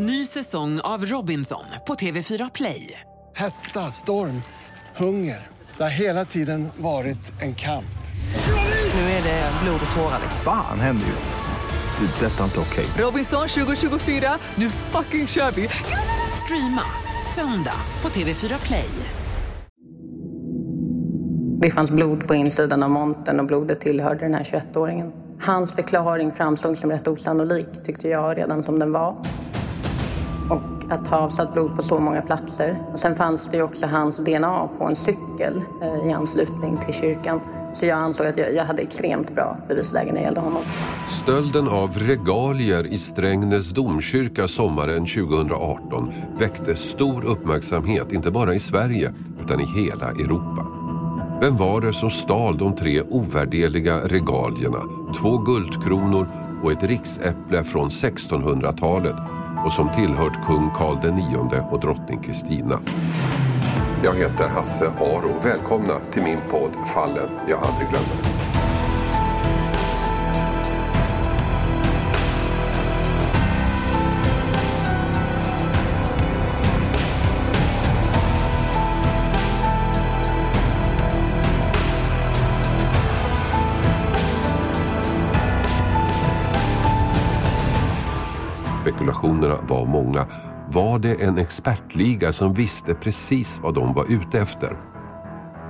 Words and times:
Ny 0.00 0.26
säsong 0.26 0.80
av 0.80 1.04
Robinson 1.04 1.64
på 1.86 1.94
TV4 1.94 2.50
Play. 2.54 3.00
Hetta, 3.36 3.80
storm, 3.80 4.42
hunger. 4.96 5.46
Det 5.76 5.82
har 5.82 5.90
hela 5.90 6.24
tiden 6.24 6.68
varit 6.76 7.42
en 7.42 7.54
kamp. 7.54 7.98
Nu 8.94 9.00
är 9.00 9.22
det 9.22 9.52
blod 9.62 9.80
och 9.90 9.96
tårar. 9.96 10.20
Fan 10.44 10.80
händer 10.80 11.06
just 11.06 11.28
nu. 11.28 12.06
Det. 12.06 12.26
Detta 12.26 12.40
är 12.40 12.44
inte 12.44 12.60
okej. 12.60 12.86
Robinson 13.04 13.48
2024, 13.48 14.38
nu 14.54 14.70
fucking 14.70 15.26
kör 15.26 15.50
vi! 15.50 15.68
Streama 16.44 16.82
söndag 17.34 17.80
på 18.00 18.08
TV4 18.08 18.66
Play. 18.66 18.90
Det 21.62 21.70
fanns 21.70 21.90
blod 21.90 22.28
på 22.28 22.34
insidan 22.34 22.82
av 22.82 22.90
montern 22.90 23.40
och 23.40 23.46
blodet 23.46 23.80
tillhörde 23.80 24.20
den 24.20 24.34
här 24.34 24.44
21-åringen. 24.44 25.12
Hans 25.40 25.72
förklaring 25.72 26.32
framstod 26.32 26.78
som 26.78 26.90
rätt 26.90 27.08
osannolik 27.08 27.84
tyckte 27.84 28.08
jag 28.08 28.38
redan 28.38 28.62
som 28.62 28.78
den 28.78 28.92
var. 28.92 29.22
Och 30.50 30.92
att 30.92 31.08
ha 31.08 31.16
avsatt 31.16 31.52
blod 31.52 31.76
på 31.76 31.82
så 31.82 31.98
många 31.98 32.22
platser. 32.22 32.82
Och 32.92 32.98
sen 32.98 33.16
fanns 33.16 33.48
det 33.50 33.56
ju 33.56 33.62
också 33.62 33.86
hans 33.86 34.16
DNA 34.16 34.68
på 34.78 34.84
en 34.84 34.96
cykel 34.96 35.62
eh, 35.82 36.08
i 36.08 36.12
anslutning 36.12 36.78
till 36.86 36.94
kyrkan. 36.94 37.40
Så 37.74 37.86
jag 37.86 37.98
ansåg 37.98 38.26
att 38.26 38.36
jag, 38.36 38.54
jag 38.54 38.64
hade 38.64 38.82
extremt 38.82 39.34
bra 39.34 39.56
bevisläge 39.68 40.12
när 40.12 40.20
det 40.20 40.24
gällde 40.24 40.40
honom. 40.40 40.62
Stölden 41.22 41.68
av 41.68 41.98
regalier 41.98 42.86
i 42.86 42.98
Strängnäs 42.98 43.70
domkyrka 43.70 44.48
sommaren 44.48 45.06
2018 45.06 46.12
väckte 46.38 46.76
stor 46.76 47.24
uppmärksamhet, 47.24 48.12
inte 48.12 48.30
bara 48.30 48.54
i 48.54 48.58
Sverige 48.58 49.12
utan 49.44 49.60
i 49.60 49.64
hela 49.64 50.08
Europa. 50.10 50.66
Vem 51.40 51.56
var 51.56 51.80
det 51.80 51.92
som 51.92 52.10
stal 52.10 52.58
de 52.58 52.76
tre 52.76 53.02
ovärdeliga 53.02 53.98
regalierna, 53.98 54.82
två 55.20 55.38
guldkronor 55.38 56.26
och 56.62 56.72
ett 56.72 56.82
riksäpple 56.82 57.64
från 57.64 57.88
1600-talet 57.88 59.16
och 59.64 59.72
som 59.72 59.88
tillhört 59.88 60.46
kung 60.46 60.70
Karl 60.70 61.18
IX 61.18 61.64
och 61.70 61.80
drottning 61.80 62.22
Kristina? 62.22 62.80
Jag 64.04 64.14
heter 64.14 64.48
Hasse 64.48 64.86
Aro. 64.86 65.40
Välkomna 65.42 65.94
till 66.10 66.22
min 66.22 66.38
podd 66.50 66.88
Fallen 66.94 67.30
jag 67.48 67.58
aldrig 67.58 67.88
glömmer. 67.88 68.37
Var 89.68 89.86
många. 89.86 90.26
Var 90.72 90.98
det 90.98 91.14
en 91.22 91.38
expertliga 91.38 92.32
som 92.32 92.54
visste 92.54 92.94
precis 92.94 93.60
vad 93.62 93.74
de 93.74 93.94
var 93.94 94.04
ute 94.08 94.40
efter? 94.40 94.76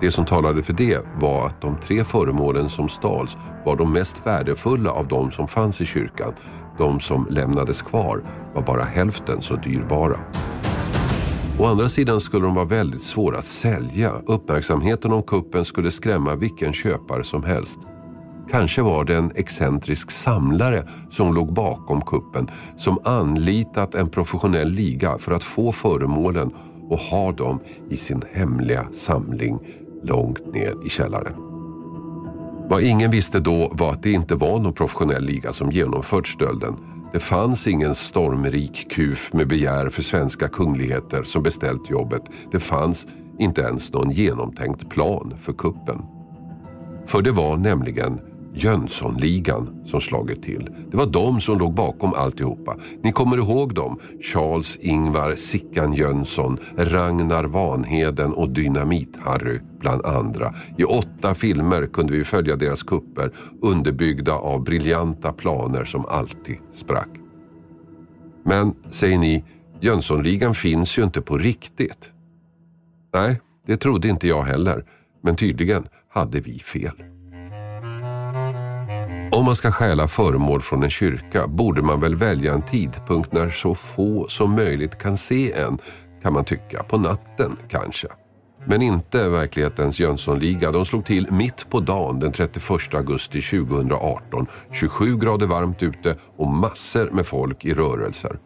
Det 0.00 0.10
som 0.10 0.24
talade 0.24 0.62
för 0.62 0.72
det 0.72 0.98
var 1.20 1.46
att 1.46 1.60
de 1.60 1.76
tre 1.76 2.04
föremålen 2.04 2.70
som 2.70 2.88
stals 2.88 3.36
var 3.64 3.76
de 3.76 3.92
mest 3.92 4.26
värdefulla 4.26 4.90
av 4.90 5.08
de 5.08 5.30
som 5.30 5.48
fanns 5.48 5.80
i 5.80 5.86
kyrkan. 5.86 6.32
De 6.78 7.00
som 7.00 7.26
lämnades 7.30 7.82
kvar 7.82 8.22
var 8.54 8.62
bara 8.62 8.82
hälften 8.82 9.42
så 9.42 9.56
dyrbara. 9.56 10.20
Å 11.58 11.66
andra 11.66 11.88
sidan 11.88 12.20
skulle 12.20 12.44
de 12.44 12.54
vara 12.54 12.64
väldigt 12.64 13.02
svåra 13.02 13.38
att 13.38 13.46
sälja. 13.46 14.12
Uppmärksamheten 14.26 15.12
om 15.12 15.22
kuppen 15.22 15.64
skulle 15.64 15.90
skrämma 15.90 16.34
vilken 16.34 16.72
köpare 16.72 17.24
som 17.24 17.42
helst. 17.42 17.78
Kanske 18.50 18.82
var 18.82 19.04
det 19.04 19.16
en 19.16 19.32
excentrisk 19.34 20.10
samlare 20.10 20.88
som 21.10 21.34
låg 21.34 21.52
bakom 21.52 22.00
kuppen 22.00 22.50
som 22.76 22.98
anlitat 23.04 23.94
en 23.94 24.08
professionell 24.08 24.70
liga 24.70 25.18
för 25.18 25.32
att 25.32 25.44
få 25.44 25.72
föremålen 25.72 26.50
och 26.88 26.98
ha 26.98 27.32
dem 27.32 27.60
i 27.90 27.96
sin 27.96 28.22
hemliga 28.32 28.86
samling 28.92 29.58
långt 30.02 30.52
ner 30.52 30.86
i 30.86 30.90
källaren. 30.90 31.34
Vad 32.70 32.82
ingen 32.82 33.10
visste 33.10 33.40
då 33.40 33.70
var 33.72 33.92
att 33.92 34.02
det 34.02 34.12
inte 34.12 34.34
var 34.34 34.58
någon 34.58 34.72
professionell 34.72 35.24
liga 35.24 35.52
som 35.52 35.70
genomfört 35.70 36.28
stölden. 36.28 36.76
Det 37.12 37.20
fanns 37.20 37.66
ingen 37.66 37.94
stormrik 37.94 38.90
kuf 38.90 39.32
med 39.32 39.48
begär 39.48 39.88
för 39.88 40.02
svenska 40.02 40.48
kungligheter 40.48 41.22
som 41.22 41.42
beställt 41.42 41.90
jobbet. 41.90 42.22
Det 42.52 42.60
fanns 42.60 43.06
inte 43.38 43.60
ens 43.60 43.92
någon 43.92 44.10
genomtänkt 44.10 44.88
plan 44.88 45.34
för 45.40 45.52
kuppen. 45.52 46.02
För 47.06 47.22
det 47.22 47.32
var 47.32 47.56
nämligen 47.56 48.20
Jönssonligan 48.54 49.84
som 49.86 50.00
slagit 50.00 50.42
till. 50.42 50.70
Det 50.90 50.96
var 50.96 51.06
de 51.06 51.40
som 51.40 51.58
låg 51.58 51.74
bakom 51.74 52.14
alltihopa. 52.14 52.76
Ni 53.02 53.12
kommer 53.12 53.36
ihåg 53.36 53.74
dem? 53.74 53.98
Charles 54.22 54.76
Ingvar 54.76 55.34
Sickan 55.34 55.92
Jönsson, 55.92 56.58
Ragnar 56.76 57.44
Vanheden 57.44 58.32
och 58.32 58.48
Dynamit-Harry 58.48 59.60
bland 59.80 60.04
andra. 60.04 60.54
I 60.78 60.84
åtta 60.84 61.34
filmer 61.34 61.86
kunde 61.86 62.12
vi 62.12 62.24
följa 62.24 62.56
deras 62.56 62.82
kupper 62.82 63.32
underbyggda 63.62 64.32
av 64.32 64.64
briljanta 64.64 65.32
planer 65.32 65.84
som 65.84 66.06
alltid 66.06 66.56
sprack. 66.72 67.10
Men, 68.44 68.74
säger 68.90 69.18
ni, 69.18 69.44
Jönssonligan 69.80 70.54
finns 70.54 70.98
ju 70.98 71.04
inte 71.04 71.22
på 71.22 71.38
riktigt. 71.38 72.10
Nej, 73.14 73.40
det 73.66 73.76
trodde 73.76 74.08
inte 74.08 74.28
jag 74.28 74.42
heller. 74.42 74.84
Men 75.22 75.36
tydligen 75.36 75.88
hade 76.08 76.40
vi 76.40 76.58
fel. 76.58 77.02
Om 79.38 79.44
man 79.44 79.56
ska 79.56 79.72
stjäla 79.72 80.08
föremål 80.08 80.62
från 80.62 80.82
en 80.82 80.90
kyrka 80.90 81.46
borde 81.46 81.82
man 81.82 82.00
väl 82.00 82.14
välja 82.14 82.54
en 82.54 82.62
tidpunkt 82.62 83.32
när 83.32 83.50
så 83.50 83.74
få 83.74 84.28
som 84.28 84.54
möjligt 84.54 84.98
kan 84.98 85.16
se 85.16 85.52
en, 85.52 85.78
kan 86.22 86.32
man 86.32 86.44
tycka. 86.44 86.82
På 86.82 86.98
natten 86.98 87.56
kanske. 87.68 88.08
Men 88.64 88.82
inte 88.82 89.28
verklighetens 89.28 90.00
Jönssonliga. 90.00 90.70
De 90.70 90.86
slog 90.86 91.04
till 91.04 91.30
mitt 91.30 91.70
på 91.70 91.80
dagen 91.80 92.20
den 92.20 92.32
31 92.32 92.94
augusti 92.94 93.42
2018. 93.42 94.46
27 94.72 95.16
grader 95.16 95.46
varmt 95.46 95.82
ute 95.82 96.16
och 96.36 96.48
massor 96.48 97.10
med 97.10 97.26
folk 97.26 97.64
i 97.64 97.74
rörelser. 97.74 98.38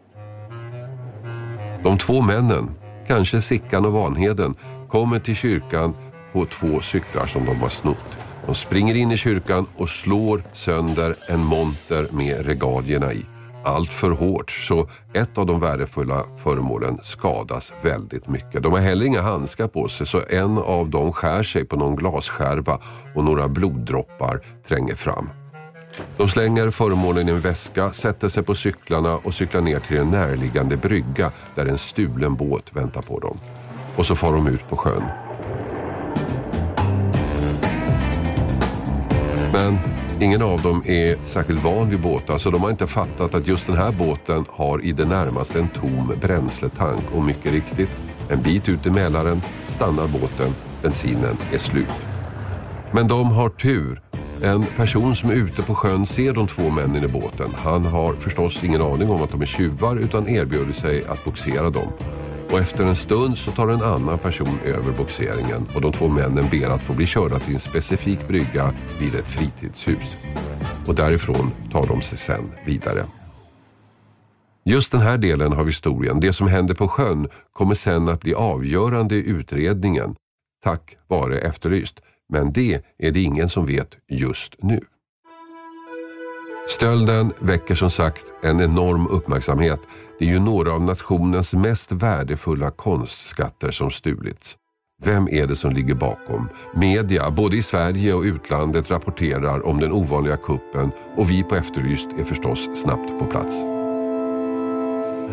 De 1.83 1.97
två 1.97 2.21
männen, 2.21 2.69
kanske 3.07 3.41
Sickan 3.41 3.85
och 3.85 3.93
Vanheden, 3.93 4.55
kommer 4.89 5.19
till 5.19 5.35
kyrkan 5.35 5.93
på 6.33 6.45
två 6.45 6.79
cyklar 6.79 7.25
som 7.25 7.45
de 7.45 7.55
har 7.61 7.69
snott. 7.69 8.22
De 8.45 8.55
springer 8.55 8.95
in 8.95 9.11
i 9.11 9.17
kyrkan 9.17 9.67
och 9.77 9.89
slår 9.89 10.43
sönder 10.53 11.15
en 11.29 11.39
monter 11.39 12.07
med 12.11 12.45
regalierna 12.45 13.13
i. 13.13 13.25
Allt 13.63 13.91
för 13.91 14.09
hårt 14.09 14.51
så 14.51 14.87
ett 15.13 15.37
av 15.37 15.45
de 15.45 15.59
värdefulla 15.59 16.23
föremålen 16.43 16.99
skadas 17.03 17.73
väldigt 17.81 18.27
mycket. 18.27 18.63
De 18.63 18.73
har 18.73 18.79
heller 18.79 19.05
inga 19.05 19.21
handskar 19.21 19.67
på 19.67 19.87
sig 19.87 20.07
så 20.07 20.21
en 20.29 20.57
av 20.57 20.89
dem 20.89 21.13
skär 21.13 21.43
sig 21.43 21.65
på 21.65 21.75
någon 21.75 21.95
glasskärva 21.95 22.79
och 23.15 23.23
några 23.23 23.47
bloddroppar 23.47 24.39
tränger 24.67 24.95
fram. 24.95 25.29
De 26.17 26.29
slänger 26.29 26.69
föremålen 26.69 27.29
i 27.29 27.31
en 27.31 27.39
väska, 27.39 27.91
sätter 27.91 28.29
sig 28.29 28.43
på 28.43 28.55
cyklarna 28.55 29.15
och 29.15 29.33
cyklar 29.33 29.61
ner 29.61 29.79
till 29.79 29.97
en 29.97 30.09
närliggande 30.09 30.77
brygga 30.77 31.31
där 31.55 31.65
en 31.65 31.77
stulen 31.77 32.35
båt 32.35 32.75
väntar 32.75 33.01
på 33.01 33.19
dem. 33.19 33.37
Och 33.95 34.05
så 34.05 34.15
far 34.15 34.33
de 34.33 34.47
ut 34.47 34.69
på 34.69 34.77
sjön. 34.77 35.03
Men 39.53 39.77
ingen 40.19 40.41
av 40.41 40.61
dem 40.61 40.83
är 40.85 41.17
särskilt 41.25 41.63
van 41.63 41.89
vid 41.89 41.99
båtar 41.99 42.37
så 42.37 42.49
de 42.49 42.61
har 42.61 42.69
inte 42.69 42.87
fattat 42.87 43.35
att 43.35 43.47
just 43.47 43.67
den 43.67 43.75
här 43.75 43.91
båten 43.91 44.45
har 44.49 44.85
i 44.85 44.91
det 44.91 45.05
närmaste 45.05 45.59
en 45.59 45.67
tom 45.67 46.13
bränsletank 46.21 47.03
och 47.11 47.23
mycket 47.23 47.53
riktigt, 47.53 47.91
en 48.29 48.41
bit 48.41 48.69
ut 48.69 48.85
i 48.85 48.89
Mälaren 48.89 49.41
stannar 49.67 50.07
båten, 50.07 50.55
bensinen 50.81 51.37
är 51.53 51.57
slut. 51.57 51.93
Men 52.91 53.07
de 53.07 53.31
har 53.31 53.49
tur. 53.49 54.01
En 54.43 54.63
person 54.63 55.15
som 55.15 55.29
är 55.29 55.33
ute 55.33 55.61
på 55.61 55.75
sjön 55.75 56.05
ser 56.05 56.33
de 56.33 56.47
två 56.47 56.69
männen 56.69 57.03
i 57.03 57.07
båten. 57.07 57.49
Han 57.55 57.85
har 57.85 58.13
förstås 58.13 58.63
ingen 58.63 58.81
aning 58.81 59.09
om 59.09 59.21
att 59.21 59.31
de 59.31 59.41
är 59.41 59.45
tjuvar 59.45 59.95
utan 59.95 60.27
erbjuder 60.27 60.73
sig 60.73 61.03
att 61.05 61.25
boxera 61.25 61.69
dem. 61.69 61.87
Och 62.53 62.59
efter 62.59 62.83
en 62.85 62.95
stund 62.95 63.37
så 63.37 63.51
tar 63.51 63.67
en 63.67 63.81
annan 63.81 64.17
person 64.17 64.59
över 64.65 64.91
boxeringen 64.91 65.67
och 65.75 65.81
de 65.81 65.91
två 65.91 66.07
männen 66.07 66.45
ber 66.51 66.69
att 66.69 66.81
få 66.81 66.93
bli 66.93 67.05
körda 67.05 67.39
till 67.39 67.53
en 67.53 67.59
specifik 67.59 68.27
brygga 68.27 68.73
vid 68.99 69.15
ett 69.15 69.27
fritidshus. 69.27 70.25
Och 70.87 70.95
därifrån 70.95 71.51
tar 71.71 71.87
de 71.87 72.01
sig 72.01 72.17
sen 72.17 72.51
vidare. 72.65 73.03
Just 74.65 74.91
den 74.91 75.01
här 75.01 75.17
delen 75.17 75.53
av 75.53 75.65
historien, 75.65 76.19
det 76.19 76.33
som 76.33 76.47
händer 76.47 76.73
på 76.73 76.87
sjön, 76.87 77.27
kommer 77.53 77.75
sen 77.75 78.09
att 78.09 78.21
bli 78.21 78.33
avgörande 78.33 79.15
i 79.15 79.29
utredningen. 79.29 80.15
Tack 80.63 80.97
vare 81.07 81.39
Efterlyst. 81.39 81.99
Men 82.29 82.53
det 82.53 82.81
är 82.97 83.11
det 83.11 83.21
ingen 83.21 83.49
som 83.49 83.65
vet 83.65 83.97
just 84.07 84.55
nu. 84.63 84.79
Stölden 86.67 87.33
väcker 87.39 87.75
som 87.75 87.91
sagt 87.91 88.25
en 88.41 88.61
enorm 88.61 89.07
uppmärksamhet. 89.07 89.79
Det 90.19 90.25
är 90.25 90.29
ju 90.29 90.39
några 90.39 90.73
av 90.73 90.81
nationens 90.81 91.53
mest 91.53 91.91
värdefulla 91.91 92.71
konstskatter 92.71 93.71
som 93.71 93.91
stulits. 93.91 94.57
Vem 95.03 95.27
är 95.31 95.47
det 95.47 95.55
som 95.55 95.73
ligger 95.73 95.95
bakom? 95.95 96.49
Media, 96.75 97.31
både 97.31 97.57
i 97.57 97.63
Sverige 97.63 98.13
och 98.13 98.23
utlandet, 98.23 98.91
rapporterar 98.91 99.65
om 99.65 99.79
den 99.79 99.91
ovanliga 99.91 100.37
kuppen 100.37 100.91
och 101.15 101.29
vi 101.29 101.43
på 101.43 101.55
Efterlyst 101.55 102.09
är 102.19 102.23
förstås 102.23 102.69
snabbt 102.75 103.19
på 103.19 103.25
plats. 103.25 103.55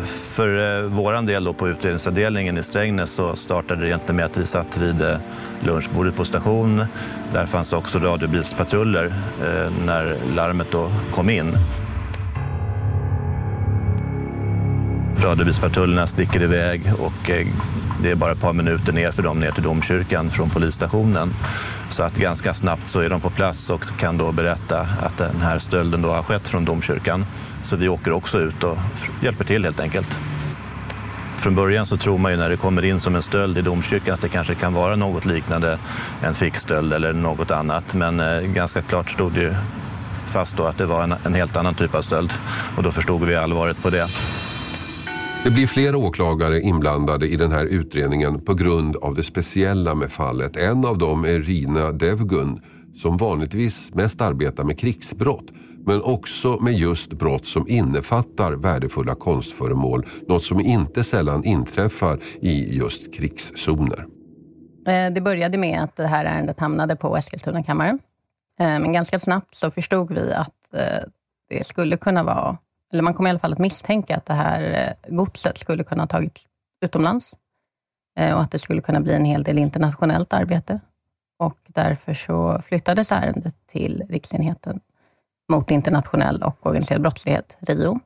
För 0.05 0.79
eh, 0.79 0.89
våran 0.89 1.25
del 1.25 1.43
då 1.43 1.53
på 1.53 1.67
utredningsavdelningen 1.67 2.57
i 2.57 2.63
Strängnäs 2.63 3.11
så 3.11 3.35
startade 3.35 3.81
det 3.81 3.87
egentligen 3.87 4.15
med 4.15 4.25
att 4.25 4.37
vi 4.37 4.45
satt 4.45 4.77
vid 4.77 5.01
eh, 5.01 5.17
lunchbordet 5.59 6.15
på 6.15 6.25
station. 6.25 6.85
Där 7.33 7.45
fanns 7.45 7.73
också 7.73 7.99
radiobilspatruller 7.99 9.05
eh, 9.41 9.71
när 9.85 10.17
larmet 10.35 10.71
då 10.71 10.91
kom 11.11 11.29
in. 11.29 11.53
Radiobilspatrullerna 15.23 16.07
sticker 16.07 16.43
iväg 16.43 16.81
och 16.99 17.29
eh, 17.29 17.47
det 18.03 18.11
är 18.11 18.15
bara 18.15 18.31
ett 18.31 18.41
par 18.41 18.53
minuter 18.53 18.93
ner 18.93 19.11
för 19.11 19.23
dem 19.23 19.39
ner 19.39 19.51
till 19.51 19.63
domkyrkan 19.63 20.29
från 20.29 20.49
polisstationen. 20.49 21.33
Så 21.89 22.03
att 22.03 22.15
ganska 22.15 22.53
snabbt 22.53 22.89
så 22.89 22.99
är 22.99 23.09
de 23.09 23.21
på 23.21 23.29
plats 23.29 23.69
och 23.69 23.85
kan 23.99 24.17
då 24.17 24.31
berätta 24.31 24.79
att 24.79 25.17
den 25.17 25.41
här 25.41 25.59
stölden 25.59 26.01
då 26.01 26.09
har 26.09 26.23
skett 26.23 26.47
från 26.47 26.65
domkyrkan. 26.65 27.25
Så 27.63 27.75
vi 27.75 27.89
åker 27.89 28.11
också 28.11 28.39
ut 28.39 28.63
och 28.63 28.77
hjälper 29.21 29.45
till 29.45 29.63
helt 29.63 29.79
enkelt. 29.79 30.19
Från 31.37 31.55
början 31.55 31.85
så 31.85 31.97
tror 31.97 32.17
man 32.17 32.31
ju 32.31 32.37
när 32.37 32.49
det 32.49 32.57
kommer 32.57 32.85
in 32.85 32.99
som 32.99 33.15
en 33.15 33.21
stöld 33.21 33.57
i 33.57 33.61
domkyrkan 33.61 34.13
att 34.13 34.21
det 34.21 34.29
kanske 34.29 34.55
kan 34.55 34.73
vara 34.73 34.95
något 34.95 35.25
liknande 35.25 35.77
en 36.23 36.33
fickstöld 36.33 36.93
eller 36.93 37.13
något 37.13 37.51
annat. 37.51 37.93
Men 37.93 38.19
eh, 38.19 38.41
ganska 38.41 38.81
klart 38.81 39.09
stod 39.09 39.33
det 39.33 39.41
ju 39.41 39.53
fast 40.25 40.57
då 40.57 40.65
att 40.65 40.77
det 40.77 40.85
var 40.85 41.03
en, 41.03 41.15
en 41.23 41.33
helt 41.33 41.55
annan 41.55 41.73
typ 41.73 41.95
av 41.95 42.01
stöld. 42.01 42.33
Och 42.77 42.83
då 42.83 42.91
förstod 42.91 43.23
vi 43.23 43.35
allvaret 43.35 43.81
på 43.81 43.89
det. 43.89 44.07
Det 45.43 45.51
blir 45.51 45.67
flera 45.67 45.97
åklagare 45.97 46.61
inblandade 46.61 47.27
i 47.27 47.35
den 47.35 47.51
här 47.51 47.65
utredningen 47.65 48.41
på 48.41 48.53
grund 48.53 48.95
av 48.95 49.15
det 49.15 49.23
speciella 49.23 49.95
med 49.95 50.11
fallet. 50.11 50.57
En 50.57 50.85
av 50.85 50.97
dem 50.97 51.25
är 51.25 51.39
Rina 51.39 51.91
Devgun 51.91 52.61
som 52.95 53.17
vanligtvis 53.17 53.93
mest 53.93 54.21
arbetar 54.21 54.63
med 54.63 54.79
krigsbrott 54.79 55.45
men 55.85 56.01
också 56.01 56.57
med 56.59 56.73
just 56.73 57.13
brott 57.13 57.45
som 57.45 57.67
innefattar 57.67 58.53
värdefulla 58.53 59.15
konstföremål. 59.15 60.05
Något 60.27 60.43
som 60.43 60.59
inte 60.59 61.03
sällan 61.03 61.43
inträffar 61.43 62.19
i 62.41 62.77
just 62.77 63.13
krigszoner. 63.13 64.05
Eh, 64.87 65.13
det 65.13 65.21
började 65.21 65.57
med 65.57 65.83
att 65.83 65.95
det 65.95 66.07
här 66.07 66.25
ärendet 66.25 66.59
hamnade 66.59 66.95
på 66.95 67.17
Eskilstuna-kammaren. 67.17 67.99
Eh, 68.59 68.65
men 68.65 68.93
ganska 68.93 69.19
snabbt 69.19 69.55
så 69.55 69.71
förstod 69.71 70.11
vi 70.11 70.33
att 70.33 70.73
eh, 70.73 71.09
det 71.49 71.65
skulle 71.65 71.97
kunna 71.97 72.23
vara 72.23 72.57
eller 72.91 73.03
man 73.03 73.13
kom 73.13 73.27
i 73.27 73.29
alla 73.29 73.39
fall 73.39 73.53
att 73.53 73.59
misstänka 73.59 74.17
att 74.17 74.25
det 74.25 74.33
här 74.33 74.61
eh, 75.07 75.15
godset 75.15 75.57
skulle 75.57 75.83
kunna 75.83 76.03
ha 76.03 76.07
tagits 76.07 76.45
utomlands 76.85 77.35
eh, 78.19 78.33
och 78.33 78.41
att 78.41 78.51
det 78.51 78.59
skulle 78.59 78.81
kunna 78.81 79.01
bli 79.01 79.13
en 79.13 79.25
hel 79.25 79.43
del 79.43 79.57
internationellt 79.57 80.33
arbete. 80.33 80.79
Och 81.39 81.57
därför 81.67 82.13
så 82.13 82.61
flyttades 82.61 83.11
ärendet 83.11 83.55
till 83.67 84.03
Riksenheten 84.09 84.79
mot 85.51 85.71
internationell 85.71 86.43
och 86.43 86.65
organiserad 86.65 87.01
brottslighet, 87.01 87.57
RIO. 87.59 87.99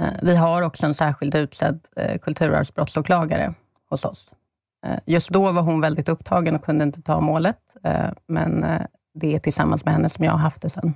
Eh, 0.00 0.08
vi 0.22 0.36
har 0.36 0.62
också 0.62 0.86
en 0.86 0.94
särskild 0.94 1.34
utsedd 1.34 1.80
kulturarvsbrottsåklagare 2.22 3.54
hos 3.90 4.04
oss. 4.04 4.32
Just 5.06 5.30
då 5.30 5.52
var 5.52 5.62
hon 5.62 5.80
väldigt 5.80 6.08
upptagen 6.08 6.54
och 6.56 6.64
kunde 6.64 6.84
inte 6.84 7.02
ta 7.02 7.20
målet, 7.20 7.76
men 8.28 8.64
det 9.14 9.34
är 9.34 9.38
tillsammans 9.38 9.84
med 9.84 9.94
henne 9.94 10.08
som 10.08 10.24
jag 10.24 10.32
har 10.32 10.38
haft 10.38 10.62
det 10.62 10.70
sedan, 10.70 10.94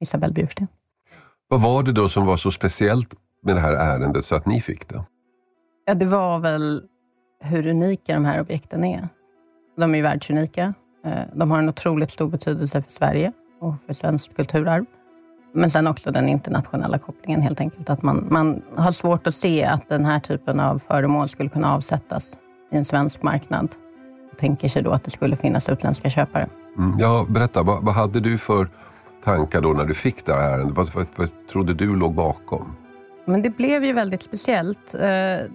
Isabelle 0.00 0.32
Bjursten. 0.32 0.68
Vad 1.52 1.62
var 1.62 1.82
det 1.82 1.92
då 1.92 2.08
som 2.08 2.26
var 2.26 2.36
så 2.36 2.50
speciellt 2.50 3.14
med 3.42 3.56
det 3.56 3.60
här 3.60 3.72
ärendet 3.72 4.24
så 4.24 4.34
att 4.34 4.46
ni 4.46 4.60
fick 4.60 4.88
det? 4.88 5.04
Ja, 5.86 5.94
det 5.94 6.06
var 6.06 6.38
väl 6.38 6.82
hur 7.40 7.66
unika 7.66 8.14
de 8.14 8.24
här 8.24 8.40
objekten 8.40 8.84
är. 8.84 9.08
De 9.76 9.92
är 9.92 9.96
ju 9.96 10.02
världsunika. 10.02 10.74
Eh, 11.04 11.12
de 11.34 11.50
har 11.50 11.58
en 11.58 11.68
otroligt 11.68 12.10
stor 12.10 12.28
betydelse 12.28 12.82
för 12.82 12.90
Sverige 12.90 13.32
och 13.60 13.74
för 13.86 13.92
svenskt 13.92 14.36
kulturarv. 14.36 14.84
Men 15.54 15.70
sen 15.70 15.86
också 15.86 16.10
den 16.10 16.28
internationella 16.28 16.98
kopplingen 16.98 17.42
helt 17.42 17.60
enkelt. 17.60 17.90
Att 17.90 18.02
man, 18.02 18.26
man 18.30 18.62
har 18.76 18.92
svårt 18.92 19.26
att 19.26 19.34
se 19.34 19.64
att 19.64 19.88
den 19.88 20.04
här 20.04 20.20
typen 20.20 20.60
av 20.60 20.82
föremål 20.88 21.28
skulle 21.28 21.48
kunna 21.48 21.74
avsättas 21.74 22.32
i 22.72 22.76
en 22.76 22.84
svensk 22.84 23.22
marknad. 23.22 23.68
Och 24.32 24.38
tänker 24.38 24.68
sig 24.68 24.82
då 24.82 24.90
att 24.90 25.04
det 25.04 25.10
skulle 25.10 25.36
finnas 25.36 25.68
utländska 25.68 26.10
köpare. 26.10 26.48
Mm, 26.78 26.98
ja, 26.98 27.26
berätta, 27.28 27.62
vad, 27.62 27.84
vad 27.84 27.94
hade 27.94 28.20
du 28.20 28.38
för 28.38 28.68
tankar 29.24 29.60
då 29.60 29.68
när 29.68 29.84
du 29.84 29.94
fick 29.94 30.24
det 30.24 30.32
här 30.32 30.58
ärendet? 30.58 30.76
Vad, 30.76 30.94
vad, 30.94 31.06
vad 31.16 31.28
trodde 31.50 31.74
du 31.74 31.96
låg 31.96 32.14
bakom? 32.14 32.76
Men 33.24 33.42
det 33.42 33.50
blev 33.50 33.84
ju 33.84 33.92
väldigt 33.92 34.22
speciellt 34.22 34.94
eh, 34.94 35.46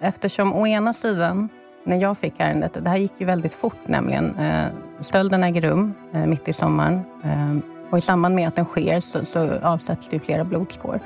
eftersom 0.00 0.54
å 0.54 0.66
ena 0.66 0.92
sidan, 0.92 1.48
när 1.84 1.96
jag 1.96 2.18
fick 2.18 2.34
ärendet, 2.38 2.84
det 2.84 2.90
här 2.90 2.96
gick 2.96 3.12
ju 3.18 3.26
väldigt 3.26 3.54
fort 3.54 3.88
nämligen. 3.88 4.36
Eh, 4.36 4.66
stölden 5.00 5.44
äger 5.44 5.60
rum 5.60 5.94
eh, 6.12 6.26
mitt 6.26 6.48
i 6.48 6.52
sommaren 6.52 7.00
eh, 7.24 7.56
och 7.90 7.98
i 7.98 8.00
samband 8.00 8.34
med 8.34 8.48
att 8.48 8.56
den 8.56 8.64
sker 8.64 9.00
så, 9.00 9.24
så 9.24 9.58
avsätts 9.62 10.08
det 10.08 10.16
ju 10.16 10.20
flera 10.20 10.44
blodspår. 10.44 11.00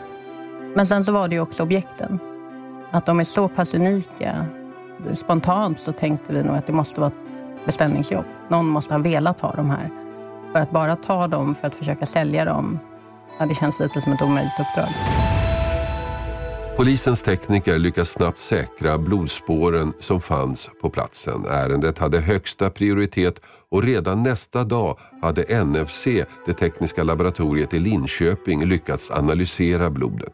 Men 0.75 0.87
sen 0.87 1.05
så 1.05 1.13
var 1.13 1.29
det 1.29 1.35
ju 1.35 1.41
också 1.41 1.63
objekten. 1.63 2.19
Att 2.91 3.07
de 3.07 3.21
är 3.21 3.25
så 3.25 3.49
pass 3.49 3.75
unika. 3.75 4.47
Spontant 5.13 5.79
så 5.79 5.93
tänkte 5.93 6.33
vi 6.33 6.43
nog 6.43 6.57
att 6.57 6.67
det 6.67 6.73
måste 6.73 7.01
vara 7.01 7.11
ett 7.11 7.65
beställningsjobb. 7.65 8.25
Någon 8.49 8.67
måste 8.67 8.95
ha 8.95 8.99
velat 8.99 9.41
ha 9.41 9.53
de 9.53 9.71
här. 9.71 10.04
För 10.55 10.61
att 10.61 10.71
bara 10.71 10.97
ta 10.97 11.27
dem 11.27 11.55
för 11.55 11.67
att 11.67 11.75
försöka 11.75 12.07
sälja 12.07 12.45
dem, 12.45 12.79
ja, 13.39 13.47
det 13.47 13.55
känns 13.55 13.81
lite 13.81 14.01
som 14.01 14.13
ett 14.13 14.23
omöjligt 14.23 14.53
uppdrag. 14.61 14.89
Polisens 16.77 17.23
tekniker 17.23 17.79
lyckas 17.79 18.11
snabbt 18.11 18.39
säkra 18.39 18.99
blodspåren 18.99 19.93
som 20.01 20.21
fanns 20.21 20.71
på 20.81 20.91
platsen. 20.91 21.45
Ärendet 21.51 21.99
hade 21.99 22.21
högsta 22.21 22.71
prioritet 22.71 23.41
och 23.71 23.83
redan 23.83 24.23
nästa 24.23 24.65
dag 24.65 24.99
hade 25.23 25.65
NFC, 25.65 26.05
det 26.47 26.53
tekniska 26.53 27.03
laboratoriet 27.03 27.75
i 27.75 27.79
Linköping, 27.79 28.65
lyckats 28.67 29.11
analysera 29.11 29.91
blodet. 29.91 30.33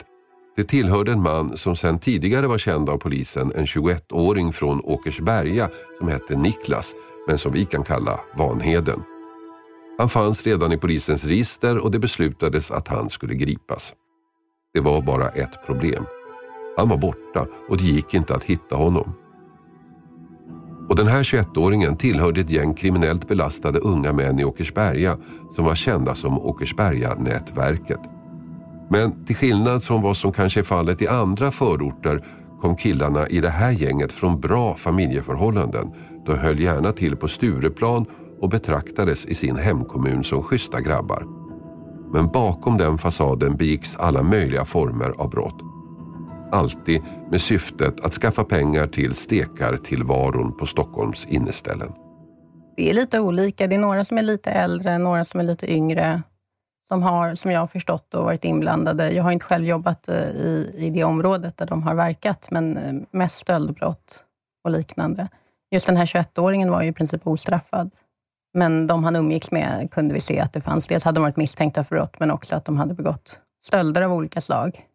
Det 0.56 0.64
tillhörde 0.64 1.12
en 1.12 1.22
man 1.22 1.56
som 1.56 1.76
sedan 1.76 1.99
tidigare 1.99 2.46
var 2.46 2.58
känd 2.58 2.88
av 2.88 2.99
polisen, 2.99 3.52
en 3.56 3.67
21-åring 3.67 4.52
från 4.52 4.81
Åkersberga 4.84 5.69
som 5.99 6.08
hette 6.08 6.37
Niklas, 6.37 6.94
men 7.28 7.38
som 7.38 7.52
vi 7.52 7.64
kan 7.64 7.82
kalla 7.82 8.20
Vanheden. 8.38 9.02
Han 10.00 10.08
fanns 10.08 10.47
redan 10.47 10.73
i 10.73 10.79
polisens 10.79 11.25
register 11.25 11.79
och 11.79 11.91
det 11.91 11.99
beslutades 11.99 12.70
att 12.70 12.88
han 12.88 13.11
skulle 13.11 13.35
gripas. 13.35 13.94
Det 14.75 14.81
var 14.81 15.02
bara 15.02 15.29
ett 15.29 15.67
problem. 15.67 16.05
Han 16.76 16.88
var 16.88 16.97
borta 16.97 17.47
och 17.69 17.76
det 17.76 17.85
gick 17.85 18.14
inte 18.14 18.35
att 18.35 18.44
hitta 18.44 18.76
honom. 18.76 19.12
Och 20.88 20.97
den 20.97 21.06
här 21.06 21.23
21-åringen 21.23 21.97
tillhörde 21.97 22.41
ett 22.41 22.50
gäng 22.50 22.75
kriminellt 22.75 23.29
belastade 23.29 23.79
unga 23.79 24.12
män 24.12 24.41
i 24.41 24.44
Åkersberga 24.44 25.19
som 25.50 25.64
var 25.64 25.75
kända 25.75 26.14
som 26.14 26.38
Åkersberga-nätverket. 26.38 28.00
Men 28.91 29.25
till 29.25 29.37
skillnad 29.37 29.85
från 29.85 30.03
vad 30.03 30.17
som 30.17 30.32
kanske 30.32 30.61
är 30.61 30.64
fallet 30.64 31.03
i 31.03 31.08
andra 31.08 31.50
förorter 31.50 32.25
kom 32.61 32.76
killarna 32.76 33.29
i 33.29 33.41
det 33.41 33.50
här 33.50 33.70
gänget 33.70 34.12
från 34.12 34.41
bra 34.41 34.74
familjeförhållanden. 34.74 35.93
De 36.27 36.39
höll 36.39 36.60
gärna 36.60 36.93
till 36.93 37.17
på 37.17 37.29
Stureplan 37.29 38.06
och 38.41 38.49
betraktades 38.49 39.27
i 39.27 39.35
sin 39.35 39.56
hemkommun 39.56 40.25
som 40.25 40.43
schyssta 40.43 40.81
grabbar. 40.81 41.27
Men 42.13 42.29
bakom 42.29 42.79
den 42.79 42.99
fasaden 42.99 43.56
begicks 43.56 43.97
alla 43.97 44.23
möjliga 44.23 44.65
former 44.65 45.11
av 45.19 45.31
brott. 45.31 45.61
Alltid 46.53 47.03
med 47.31 47.41
syftet 47.41 48.01
att 48.01 48.13
skaffa 48.13 48.44
pengar 48.44 48.87
till 48.87 49.15
stekartillvaron 49.15 50.56
på 50.56 50.67
Stockholms 50.67 51.27
inneställen. 51.27 51.93
Det 52.77 52.91
är 52.91 52.94
lite 52.94 53.20
olika. 53.20 53.67
Det 53.67 53.75
är 53.75 53.79
några 53.79 54.05
som 54.05 54.19
är 54.19 54.23
lite 54.23 54.51
äldre, 54.51 54.99
några 54.99 55.25
som 55.25 55.41
är 55.41 55.44
lite 55.44 55.73
yngre 55.73 56.23
som 56.89 57.03
har, 57.03 57.35
som 57.35 57.51
jag 57.51 57.61
har 57.61 57.67
förstått, 57.67 58.15
och 58.15 58.25
varit 58.25 58.44
inblandade. 58.44 59.11
Jag 59.11 59.23
har 59.23 59.32
inte 59.32 59.44
själv 59.44 59.67
jobbat 59.67 60.09
eh, 60.09 60.29
i, 60.29 60.75
i 60.77 60.91
det 60.91 61.05
området 61.05 61.56
där 61.56 61.67
de 61.67 61.82
har 61.82 61.94
verkat, 61.94 62.49
men 62.51 62.77
eh, 62.77 62.93
mest 63.11 63.37
stöldbrott 63.37 64.25
och 64.65 64.70
liknande. 64.70 65.29
Just 65.70 65.87
den 65.87 65.97
här 65.97 66.06
21-åringen 66.06 66.70
var 66.70 66.82
ju 66.82 66.89
i 66.89 66.93
princip 66.93 67.27
ostraffad. 67.27 67.91
Men 68.54 68.86
de 68.86 69.04
han 69.04 69.16
umgicks 69.16 69.50
med 69.50 69.90
kunde 69.90 70.14
vi 70.14 70.20
se 70.20 70.40
att 70.40 70.52
det 70.52 70.60
fanns. 70.60 70.86
Dels 70.86 71.04
hade 71.04 71.16
de 71.16 71.22
varit 71.22 71.36
misstänkta 71.36 71.84
för 71.84 71.96
brott, 71.96 72.20
men 72.20 72.30
också 72.30 72.56
att 72.56 72.64
de 72.64 72.76
hade 72.76 72.94
begått 72.94 73.40
stölder 73.66 74.02
av 74.02 74.12
olika 74.12 74.40
slag. 74.40 74.86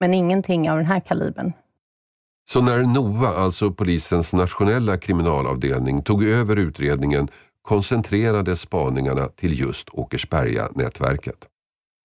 Men 0.00 0.14
ingenting 0.14 0.70
av 0.70 0.76
den 0.76 0.86
här 0.86 1.00
kalibern. 1.00 1.52
Så 2.50 2.62
när 2.62 2.82
NOA, 2.82 3.36
alltså 3.36 3.70
polisens 3.70 4.32
nationella 4.32 4.96
kriminalavdelning, 4.96 6.02
tog 6.02 6.24
över 6.24 6.56
utredningen 6.56 7.28
koncentrerades 7.62 8.60
spaningarna 8.60 9.28
till 9.28 9.60
just 9.60 9.88
Åkersberga-nätverket. 9.88 11.48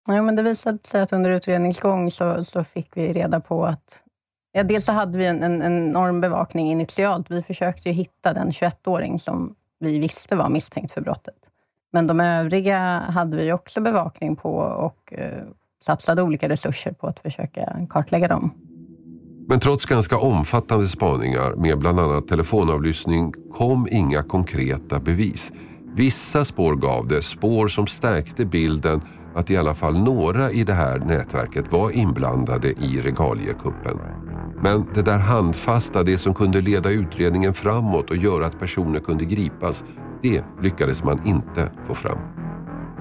Ja, 0.07 0.21
men 0.21 0.35
det 0.35 0.43
visade 0.43 0.79
sig 0.83 1.01
att 1.01 1.13
under 1.13 1.29
utredningsgång 1.29 2.11
så, 2.11 2.43
så 2.43 2.63
fick 2.63 2.97
vi 2.97 3.13
reda 3.13 3.39
på 3.39 3.65
att 3.65 4.03
Ja, 4.51 4.63
dels 4.63 4.85
så 4.85 4.91
hade 4.91 5.17
vi 5.17 5.25
en, 5.25 5.43
en, 5.43 5.61
en 5.61 5.87
enorm 5.89 6.21
bevakning 6.21 6.71
initialt. 6.71 7.31
Vi 7.31 7.43
försökte 7.43 7.89
hitta 7.89 8.33
den 8.33 8.49
21-åring 8.51 9.19
som 9.19 9.55
vi 9.79 9.99
visste 9.99 10.35
var 10.35 10.49
misstänkt 10.49 10.91
för 10.91 11.01
brottet. 11.01 11.49
Men 11.91 12.07
de 12.07 12.19
övriga 12.19 12.79
hade 12.99 13.37
vi 13.37 13.53
också 13.53 13.81
bevakning 13.81 14.35
på 14.35 14.53
och 14.57 15.13
eh, 15.13 15.43
satsade 15.83 16.21
olika 16.21 16.49
resurser 16.49 16.91
på 16.91 17.07
att 17.07 17.19
försöka 17.19 17.87
kartlägga 17.89 18.27
dem. 18.27 18.51
Men 19.47 19.59
trots 19.59 19.85
ganska 19.85 20.17
omfattande 20.17 20.87
spaningar 20.87 21.55
med 21.55 21.79
bland 21.79 21.99
annat 21.99 22.27
telefonavlyssning 22.27 23.33
kom 23.53 23.87
inga 23.91 24.23
konkreta 24.23 24.99
bevis. 24.99 25.51
Vissa 25.95 26.45
spår 26.45 26.75
gav 26.75 27.07
det, 27.07 27.21
spår 27.21 27.67
som 27.67 27.87
stärkte 27.87 28.45
bilden 28.45 29.01
att 29.39 29.49
i 29.49 29.57
alla 29.57 29.75
fall 29.75 29.99
några 29.99 30.51
i 30.51 30.63
det 30.63 30.73
här 30.73 30.99
nätverket 30.99 31.71
var 31.71 31.91
inblandade 31.91 32.67
i 32.67 33.01
regaliekuppen. 33.01 33.99
Men 34.61 34.85
det 34.93 35.01
där 35.01 35.17
handfasta, 35.17 36.03
det 36.03 36.17
som 36.17 36.33
kunde 36.33 36.61
leda 36.61 36.89
utredningen 36.89 37.53
framåt 37.53 38.09
och 38.09 38.17
göra 38.17 38.45
att 38.45 38.59
personer 38.59 38.99
kunde 38.99 39.25
gripas, 39.25 39.83
det 40.21 40.43
lyckades 40.61 41.03
man 41.03 41.27
inte 41.27 41.71
få 41.87 41.95
fram. 41.95 42.19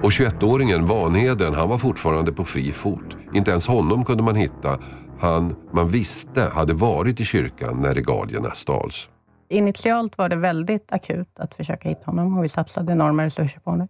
Och 0.03 0.09
21-åringen 0.09 0.85
Vanheden, 0.87 1.53
han 1.53 1.69
var 1.69 1.77
fortfarande 1.77 2.31
på 2.31 2.45
fri 2.45 2.71
fot. 2.71 3.17
Inte 3.33 3.51
ens 3.51 3.67
honom 3.67 4.05
kunde 4.05 4.23
man 4.23 4.35
hitta. 4.35 4.77
Han 5.19 5.55
man 5.73 5.89
visste 5.89 6.41
hade 6.41 6.73
varit 6.73 7.19
i 7.19 7.25
kyrkan 7.25 7.81
när 7.81 7.93
regalierna 7.93 8.51
stals. 8.51 9.07
Initialt 9.49 10.17
var 10.17 10.29
det 10.29 10.35
väldigt 10.35 10.91
akut 10.91 11.39
att 11.39 11.55
försöka 11.55 11.89
hitta 11.89 12.05
honom 12.05 12.37
och 12.37 12.43
vi 12.43 12.49
satsade 12.49 12.91
enorma 12.91 13.23
resurser 13.23 13.59
på 13.59 13.69
honom. 13.71 13.87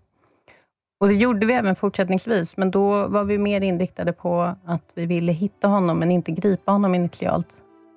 Och 1.01 1.07
det 1.07 1.13
gjorde 1.13 1.45
vi 1.45 1.53
även 1.53 1.75
fortsättningsvis, 1.75 2.57
men 2.57 2.71
då 2.71 3.07
var 3.07 3.23
vi 3.23 3.37
mer 3.37 3.61
inriktade 3.61 4.13
på 4.13 4.55
att 4.65 4.83
vi 4.95 5.05
ville 5.05 5.31
hitta 5.31 5.67
honom, 5.67 5.99
men 5.99 6.11
inte 6.11 6.31
gripa 6.31 6.71
honom 6.71 6.95
initialt. 6.95 7.47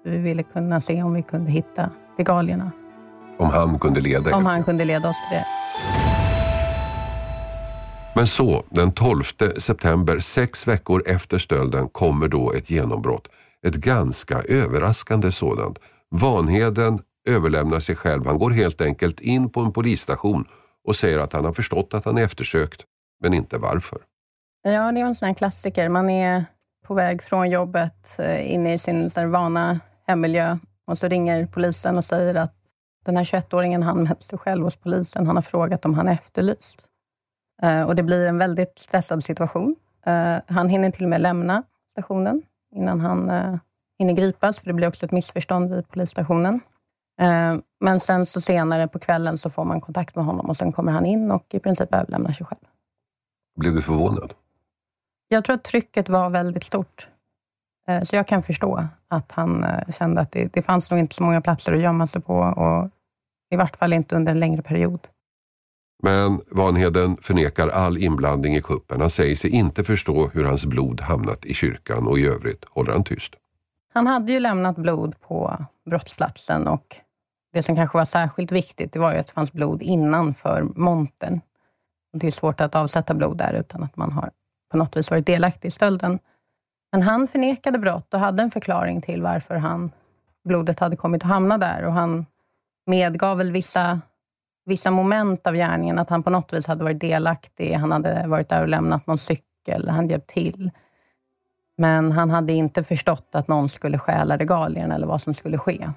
Vi 0.05 0.19
ville 0.19 0.43
kunna 0.43 0.81
se 0.81 1.03
om 1.03 1.15
vi 1.15 1.23
kunde 1.23 1.51
hitta 1.51 1.91
regalierna. 2.19 2.71
Om 3.39 3.51
han 3.51 3.79
kunde 3.79 4.01
leda 4.01 4.37
Om 4.37 4.47
han 4.47 4.65
kunde 4.65 4.85
leda 4.85 5.09
oss 5.09 5.17
till 5.29 5.39
det. 5.39 5.47
Men 8.15 8.27
så, 8.27 8.65
den 8.71 8.93
12 8.93 9.23
september, 9.59 10.19
sex 10.19 10.69
veckor 10.69 11.03
efter 11.07 11.39
stölden, 11.39 11.89
kommer 11.89 12.29
då 12.29 12.53
ett 12.53 12.71
genombrott. 12.71 13.29
Ett 13.67 13.75
ganska 13.75 14.43
överraskande 14.43 15.33
sådant. 15.33 15.79
Vanheden 16.11 16.99
överlämnar 17.29 17.81
sig 17.81 17.97
själv. 17.97 18.27
Han 18.27 18.39
går 18.39 18.51
helt 18.51 18.81
enkelt 18.81 19.21
in 19.21 19.51
på 19.51 19.61
en 19.61 19.73
polisstation 19.73 20.45
och 20.85 20.97
säger 20.97 21.19
att 21.19 21.33
han 21.33 21.45
har 21.45 21.53
förstått 21.53 21.95
att 21.95 22.05
han 22.05 22.19
är 22.19 22.25
eftersökt, 22.25 22.85
men 23.23 23.35
inte 23.35 23.59
varför. 23.59 23.99
Ja, 24.63 24.93
det 24.93 25.01
är 25.01 25.05
en 25.05 25.15
sån 25.15 25.27
här 25.27 25.35
klassiker. 25.35 25.89
Man 25.89 26.11
är 26.11 26.45
på 26.87 26.95
väg 26.95 27.23
från 27.23 27.51
jobbet, 27.51 28.19
eh, 28.19 28.53
in 28.53 28.61
inne 28.61 28.75
i 28.75 28.79
sin 28.79 29.11
vana 29.31 29.81
hemmiljö 30.07 30.59
och 30.87 30.99
så 30.99 31.09
ringer 31.09 31.47
polisen 31.47 31.97
och 31.97 32.05
säger 32.05 32.35
att 32.35 32.55
den 33.05 33.17
här 33.17 33.25
21-åringen 33.25 33.83
har 33.83 33.91
anmält 33.91 34.23
sig 34.23 34.39
själv 34.39 34.65
hos 34.65 34.77
polisen. 34.77 35.27
Han 35.27 35.37
har 35.37 35.43
frågat 35.43 35.85
om 35.85 35.95
han 35.95 36.09
är 36.09 36.13
efterlyst. 36.13 36.87
Eh, 37.63 37.83
och 37.83 37.97
det 37.97 38.03
blir 38.03 38.27
en 38.27 38.39
väldigt 38.39 38.79
stressad 38.79 39.25
situation. 39.25 39.77
Eh, 40.07 40.37
han 40.47 40.69
hinner 40.69 40.91
till 40.91 41.05
och 41.05 41.11
med 41.11 41.21
lämna 41.21 41.63
stationen 41.93 42.43
innan 42.75 43.01
han 43.01 43.31
hinner 43.99 44.13
gripas, 44.13 44.59
för 44.59 44.67
det 44.67 44.73
blir 44.73 44.89
också 44.89 45.07
ett 45.07 45.13
missförstånd 45.13 45.75
vid 45.75 45.89
polisstationen. 45.89 46.61
Men 47.81 48.01
sen 48.01 48.27
så 48.27 48.41
senare 48.41 48.89
på 48.89 48.99
kvällen 48.99 49.39
så 49.39 49.51
får 49.51 49.65
man 49.65 49.81
kontakt 49.81 50.17
med 50.17 50.25
honom 50.25 50.47
och 50.47 50.57
sen 50.57 50.73
kommer 50.73 50.93
han 50.93 51.07
in 51.07 51.31
och 51.31 51.55
i 51.55 51.59
princip 51.59 51.95
överlämnar 51.95 52.33
sig 52.33 52.47
själv. 52.47 52.72
Blev 53.57 53.75
du 53.75 53.83
förvånad? 53.83 54.35
Jag 55.29 55.45
tror 55.45 55.57
att 55.57 55.65
trycket 55.65 56.09
var 56.09 56.31
väldigt 56.31 56.65
stort. 56.65 57.09
Eh, 57.89 58.03
Så 58.03 58.17
jag 58.17 58.27
kan 58.27 58.43
förstå 58.43 58.87
att 59.09 59.33
han 59.33 59.65
eh, 59.65 59.93
kände 59.99 60.21
att 60.21 60.33
det, 60.33 60.53
det 60.53 60.63
fanns 60.63 60.91
nog 60.91 61.01
inte 61.01 61.15
så 61.15 61.23
många 61.23 61.41
platser 61.41 61.73
att 61.73 61.81
gömma 61.81 62.07
sig 62.07 62.23
på 62.23 62.35
och 62.37 62.91
i 63.51 63.57
vart 63.57 63.77
fall 63.77 63.93
inte 63.93 64.17
under 64.17 64.33
en 64.33 64.41
längre 64.41 64.63
period. 64.63 65.01
Men 66.03 66.41
Vanheden 66.51 67.17
förnekar 67.23 67.69
all 67.69 67.99
inblandning 67.99 68.57
i 68.57 68.61
kuppen. 68.63 69.01
Han 69.01 69.11
säger 69.11 69.37
sig 69.37 69.51
inte 69.51 69.85
förstå 69.85 70.29
hur 70.29 70.45
hans 70.45 70.65
blod 70.67 71.01
hamnat 71.01 71.45
i 71.45 71.55
kyrkan 71.55 72.07
och 72.07 72.19
i 72.19 72.27
övrigt 72.27 72.65
håller 72.69 72.93
han 72.93 73.05
tyst. 73.05 73.35
Han 73.93 74.07
hade 74.07 74.33
ju 74.33 74.41
lämnat 74.41 74.77
blod 74.77 75.21
på 75.21 75.65
brottsplatsen 75.91 76.67
och 76.69 76.97
det 77.53 77.63
som 77.63 77.77
kanske 77.77 77.99
var 77.99 78.05
särskilt 78.05 78.53
viktigt, 78.53 78.93
det 78.93 78.99
var 78.99 79.13
ju 79.13 79.19
att 79.19 79.27
det 79.27 79.33
fanns 79.33 79.53
blod 79.53 79.83
innanför 79.83 80.63
montern. 80.77 81.41
Det 82.13 82.27
är 82.27 82.31
svårt 82.31 82.61
att 82.61 82.75
avsätta 82.75 83.15
blod 83.15 83.39
där 83.39 83.53
utan 83.53 83.83
att 83.83 83.97
man 83.97 84.13
har 84.13 84.31
på 84.71 84.77
något 84.77 84.97
vis 84.97 85.11
varit 85.11 85.27
delaktig 85.27 85.69
i 85.69 85.71
stölden. 85.71 86.19
Men 86.93 87.03
han 87.03 87.29
förnekade 87.29 87.79
brott 87.79 88.15
och 88.15 88.21
hade 88.21 88.43
en 88.43 88.51
förklaring 88.51 89.01
till 89.01 89.23
varför 89.23 89.55
han, 89.55 89.91
blodet 90.45 90.81
hade 90.81 90.97
kommit 90.97 91.23
att 91.23 91.29
hamna 91.29 91.59
där. 91.59 91.85
Och 91.85 91.93
han 91.93 92.27
medgav 92.87 93.39
väl 93.39 93.53
vissa, 93.53 94.01
vissa 94.65 94.91
moment 94.91 95.47
av 95.47 95.55
gärningen, 95.55 95.99
att 95.99 96.11
han 96.11 96.23
på 96.23 96.31
något 96.31 96.53
vis 96.53 96.67
hade 96.67 96.85
varit 96.85 97.01
delaktig. 97.01 97.73
Han 97.73 97.93
hade 97.93 98.27
varit 98.27 98.49
där 98.49 98.63
och 98.63 98.69
lämnat 98.69 99.07
någon 99.07 99.19
cykel, 99.19 99.89
han 99.89 100.09
hjälpt 100.09 100.31
till. 100.31 100.71
Men 101.77 102.13
han 102.13 102.31
hade 102.31 102.53
inte 102.53 102.85
förstått 102.85 103.29
att 103.33 103.49
någon 103.49 103.69
skulle 103.69 103.99
stjäla 103.99 104.37
regalierna 104.37 104.95
eller 104.95 105.07
vad 105.07 105.23
som 105.23 105.35
skulle 105.35 105.59
ske. 105.59 105.91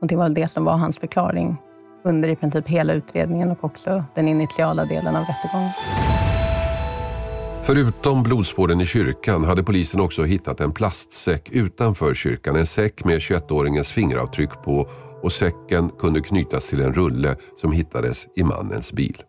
Och 0.00 0.06
Det 0.06 0.16
var 0.16 0.24
väl 0.24 0.34
det 0.34 0.48
som 0.48 0.64
var 0.64 0.76
hans 0.76 0.98
förklaring 0.98 1.56
under 2.06 2.28
i 2.28 2.36
princip 2.36 2.68
hela 2.68 2.92
utredningen 2.92 3.50
och 3.50 3.64
också 3.64 4.04
den 4.14 4.28
initiala 4.28 4.84
delen 4.84 5.16
av 5.16 5.24
rättegången. 5.24 5.70
Förutom 7.62 8.22
blodspåren 8.22 8.80
i 8.80 8.86
kyrkan 8.86 9.44
hade 9.44 9.62
polisen 9.62 10.00
också 10.00 10.24
hittat 10.24 10.60
en 10.60 10.72
plastsäck 10.72 11.50
utanför 11.50 12.14
kyrkan. 12.14 12.56
En 12.56 12.66
säck 12.66 13.04
med 13.04 13.18
21-åringens 13.18 13.92
fingeravtryck 13.92 14.50
på 14.64 14.88
och 15.22 15.32
säcken 15.32 15.90
kunde 15.98 16.20
knytas 16.20 16.66
till 16.68 16.80
en 16.80 16.94
rulle 16.94 17.36
som 17.60 17.72
hittades 17.72 18.26
i 18.36 18.42
mannens 18.42 18.92
bil. 18.92 19.22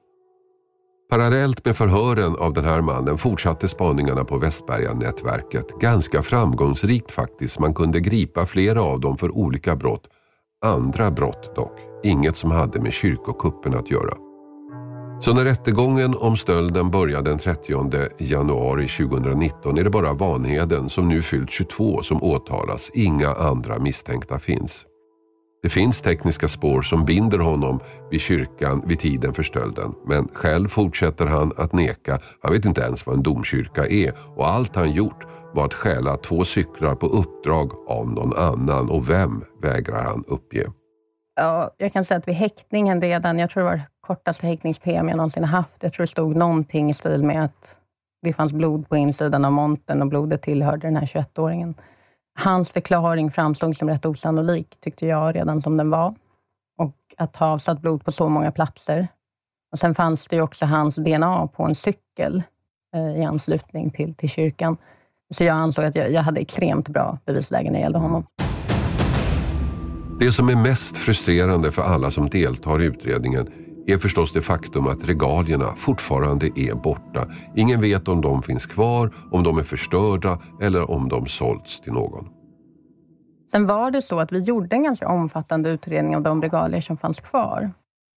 Parallellt 1.10 1.65
med 1.65 1.77
förhören 1.77 2.36
av 2.36 2.53
den 2.53 2.65
här 2.65 2.81
mannen 2.81 3.17
fortsatte 3.17 3.67
spaningarna 3.67 4.24
på 4.24 4.38
Västberga-nätverket. 4.38 5.79
Ganska 5.79 6.24
framgångsrikt 6.24 7.12
faktiskt. 7.12 7.60
Man 7.60 7.74
kunde 7.74 8.00
gripa 8.00 8.46
flera 8.46 8.81
av 8.81 9.00
dem 9.00 9.17
för 9.17 9.31
olika 9.31 9.75
brott. 9.75 10.07
Andra 10.66 11.12
brott 11.12 11.56
dock. 11.56 11.80
Inget 12.04 12.36
som 12.36 12.52
hade 12.52 12.82
med 12.82 12.94
kyrkokuppen 12.94 13.76
att 13.76 13.92
göra. 13.92 14.14
Så 15.20 15.34
när 15.34 15.44
rättegången 15.44 16.16
om 16.16 16.38
stölden 16.38 16.92
börjar 16.92 17.22
den 17.22 17.40
30 17.40 18.24
januari 18.24 18.88
2019 18.88 19.78
är 19.78 19.84
det 19.84 19.90
bara 19.90 20.14
Vanheden 20.14 20.90
som 20.90 21.10
nu 21.10 21.22
fyllt 21.22 21.50
22 21.50 22.04
som 22.04 22.24
åtalas. 22.24 22.92
Inga 22.94 23.34
andra 23.34 23.80
misstänkta 23.80 24.40
finns. 24.40 24.86
Det 25.64 25.70
finns 25.70 26.02
tekniska 26.02 26.48
spår 26.48 26.82
som 26.82 27.06
binder 27.06 27.40
honom 27.40 27.80
vid 28.12 28.22
kyrkan 28.22 28.84
vid 28.86 29.00
tiden 29.00 29.34
för 29.34 29.44
stölden. 29.44 29.94
Men 30.06 30.28
själv 30.34 30.68
fortsätter 30.68 31.26
han 31.26 31.54
att 31.58 31.74
neka. 31.74 32.20
Han 32.42 32.52
vet 32.52 32.66
inte 32.66 32.82
ens 32.82 33.06
vad 33.06 33.16
en 33.16 33.24
domkyrka 33.24 33.88
är 33.88 34.14
och 34.36 34.48
allt 34.48 34.76
han 34.76 34.92
gjort 34.92 35.26
var 35.58 35.66
att 35.66 35.74
stjäla 35.74 36.18
två 36.18 36.46
cyklar 36.46 36.96
på 36.96 37.06
uppdrag 37.06 37.72
av 37.88 38.10
någon 38.10 38.38
annan 38.38 38.90
och 38.90 39.10
vem 39.10 39.46
vägrar 39.62 40.04
han 40.04 40.24
uppge. 40.28 40.72
Ja, 41.36 41.72
jag 41.78 41.94
kan 41.94 42.06
säga 42.06 42.18
att 42.18 42.28
vid 42.28 42.36
häktningen 42.36 43.02
redan, 43.02 43.40
jag 43.40 43.50
tror 43.50 43.64
det 43.64 43.70
var 43.70 43.82
kortaste 44.02 44.48
häktnings-PM 44.48 45.08
jag 45.08 45.18
någonsin 45.18 45.44
haft. 45.44 45.84
Jag 45.84 45.94
tror 45.94 46.04
det 46.04 46.08
stod 46.08 46.36
någonting 46.36 46.90
i 46.90 46.94
stil 46.94 47.24
med 47.24 47.44
att 47.44 47.80
det 48.22 48.34
fanns 48.34 48.54
blod 48.54 48.90
på 48.90 48.98
insidan 48.98 49.46
av 49.46 49.52
montern 49.52 50.02
och 50.02 50.08
blodet 50.08 50.42
tillhörde 50.42 50.88
den 50.88 50.96
här 50.96 51.06
21-åringen. 51.06 51.74
Hans 52.40 52.72
förklaring 52.72 53.32
framstod 53.32 53.78
som 53.78 53.90
rätt 53.90 54.06
osannolik, 54.06 54.78
tyckte 54.80 55.06
jag 55.06 55.36
redan 55.36 55.62
som 55.62 55.78
den 55.78 55.90
var. 55.90 56.16
Och 56.78 56.96
att 57.18 57.36
ha 57.36 57.48
avsatt 57.48 57.82
blod 57.82 58.06
på 58.06 58.12
så 58.12 58.30
många 58.30 58.52
platser. 58.52 59.08
Och 59.72 59.80
Sen 59.80 59.96
fanns 59.96 60.28
det 60.28 60.36
ju 60.36 60.42
också 60.42 60.66
hans 60.66 60.96
DNA 60.96 61.48
på 61.48 61.64
en 61.64 61.76
cykel 61.76 62.44
eh, 62.96 63.22
i 63.22 63.24
anslutning 63.24 63.92
till, 63.92 64.16
till 64.16 64.30
kyrkan. 64.30 64.78
Så 65.29 65.43
jag 65.43 65.55
ansåg 65.55 65.86
att 65.86 65.96
jag, 65.96 66.12
jag 66.12 66.22
hade 66.22 66.41
extremt 66.41 66.89
bra 66.89 67.17
bevisläge 67.25 67.72
när 67.72 67.79
det 67.79 67.84
gällde 67.84 68.00
honom. 68.00 68.25
Det 70.19 70.31
som 70.31 70.50
är 70.50 70.55
mest 70.55 70.98
frustrerande 70.98 71.72
för 71.72 71.81
alla 71.81 72.12
som 72.12 72.29
deltar 72.29 72.81
i 72.81 72.86
utredningen 72.86 73.48
är 73.88 73.98
förstås 73.98 74.34
det 74.34 74.41
faktum 74.41 74.88
att 74.88 75.03
regalierna 75.03 75.75
fortfarande 75.75 76.46
är 76.55 76.75
borta. 76.75 77.27
Ingen 77.55 77.81
vet 77.81 78.07
om 78.07 78.22
de 78.22 78.43
finns 78.43 78.65
kvar, 78.65 79.13
om 79.31 79.43
de 79.43 79.57
är 79.57 79.63
förstörda 79.63 80.39
eller 80.62 80.91
om 80.91 81.10
de 81.10 81.25
sålts 81.25 81.81
till 81.81 81.93
någon. 81.93 82.29
Sen 83.51 83.67
var 83.67 83.91
det 83.91 84.01
så 84.01 84.19
att 84.19 84.31
vi 84.31 84.39
gjorde 84.39 84.75
en 84.75 84.84
ganska 84.84 85.07
omfattande 85.07 85.69
utredning 85.69 86.15
av 86.15 86.22
de 86.22 86.41
regalier 86.41 86.81
som 86.81 86.98
fanns 86.98 87.19
kvar. 87.19 87.72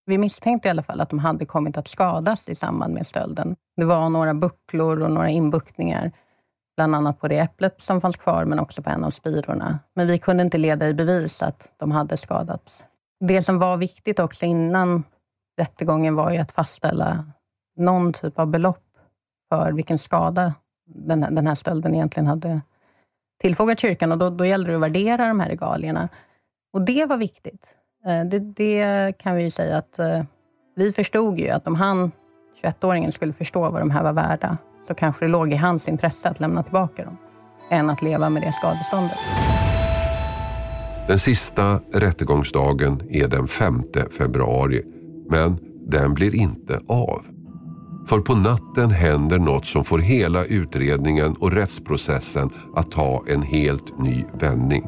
Vi 0.05 0.17
misstänkte 0.17 0.67
i 0.67 0.71
alla 0.71 0.83
fall 0.83 1.01
att 1.01 1.09
de 1.09 1.19
hade 1.19 1.45
kommit 1.45 1.77
att 1.77 1.87
skadas 1.87 2.49
i 2.49 2.55
samband 2.55 2.93
med 2.93 3.07
stölden. 3.07 3.55
Det 3.77 3.85
var 3.85 4.09
några 4.09 4.33
bucklor 4.33 5.01
och 5.01 5.11
några 5.11 5.29
inbuktningar, 5.29 6.11
bland 6.75 6.95
annat 6.95 7.19
på 7.19 7.27
det 7.27 7.37
äpplet 7.39 7.81
som 7.81 8.01
fanns 8.01 8.17
kvar, 8.17 8.45
men 8.45 8.59
också 8.59 8.83
på 8.83 8.89
en 8.89 9.03
av 9.03 9.09
spirorna. 9.09 9.79
Men 9.95 10.07
vi 10.07 10.17
kunde 10.17 10.43
inte 10.43 10.57
leda 10.57 10.87
i 10.87 10.93
bevis 10.93 11.41
att 11.41 11.73
de 11.77 11.91
hade 11.91 12.17
skadats. 12.17 12.85
Det 13.19 13.41
som 13.41 13.59
var 13.59 13.77
viktigt 13.77 14.19
också 14.19 14.45
innan 14.45 15.03
rättegången 15.57 16.15
var 16.15 16.31
ju 16.31 16.37
att 16.37 16.51
fastställa 16.51 17.25
någon 17.77 18.13
typ 18.13 18.39
av 18.39 18.47
belopp 18.47 18.83
för 19.49 19.71
vilken 19.71 19.97
skada 19.97 20.53
den 20.85 21.23
här, 21.23 21.31
den 21.31 21.47
här 21.47 21.55
stölden 21.55 21.95
egentligen 21.95 22.27
hade 22.27 22.61
tillfogat 23.41 23.79
kyrkan 23.79 24.11
och 24.11 24.17
då, 24.17 24.29
då 24.29 24.45
gällde 24.45 24.71
det 24.71 24.75
att 24.75 24.81
värdera 24.81 25.27
de 25.27 25.39
här 25.39 25.49
regalierna. 25.49 26.09
Och 26.73 26.81
det 26.81 27.05
var 27.05 27.17
viktigt. 27.17 27.75
Eh, 28.05 28.25
det, 28.25 28.39
det 28.39 29.17
kan 29.17 29.35
vi 29.35 29.43
ju 29.43 29.51
säga 29.51 29.77
att 29.77 29.99
eh, 29.99 30.23
vi 30.75 30.93
förstod 30.93 31.39
ju 31.39 31.49
att 31.49 31.67
om 31.67 31.75
han, 31.75 32.11
21-åringen, 32.63 33.11
skulle 33.11 33.33
förstå 33.33 33.69
vad 33.69 33.81
de 33.81 33.91
här 33.91 34.03
var 34.03 34.13
värda, 34.13 34.57
så 34.87 34.93
kanske 34.93 35.25
det 35.25 35.29
låg 35.29 35.53
i 35.53 35.55
hans 35.55 35.87
intresse 35.87 36.29
att 36.29 36.39
lämna 36.39 36.63
tillbaka 36.63 37.05
dem, 37.05 37.17
än 37.69 37.89
att 37.89 38.01
leva 38.01 38.29
med 38.29 38.41
det 38.41 38.51
skadeståndet. 38.51 39.17
Den 41.07 41.19
sista 41.19 41.79
rättegångsdagen 41.93 43.01
är 43.09 43.27
den 43.27 43.47
5 43.47 43.83
februari, 44.17 44.83
men 45.29 45.57
den 45.87 46.13
blir 46.13 46.35
inte 46.35 46.81
av. 46.87 47.21
För 48.07 48.19
på 48.19 48.35
natten 48.35 48.91
händer 48.91 49.39
något 49.39 49.65
som 49.65 49.83
får 49.83 49.99
hela 49.99 50.45
utredningen 50.45 51.35
och 51.39 51.51
rättsprocessen 51.51 52.49
att 52.75 52.91
ta 52.91 53.23
en 53.27 53.41
helt 53.41 53.99
ny 53.99 54.25
vändning. 54.39 54.87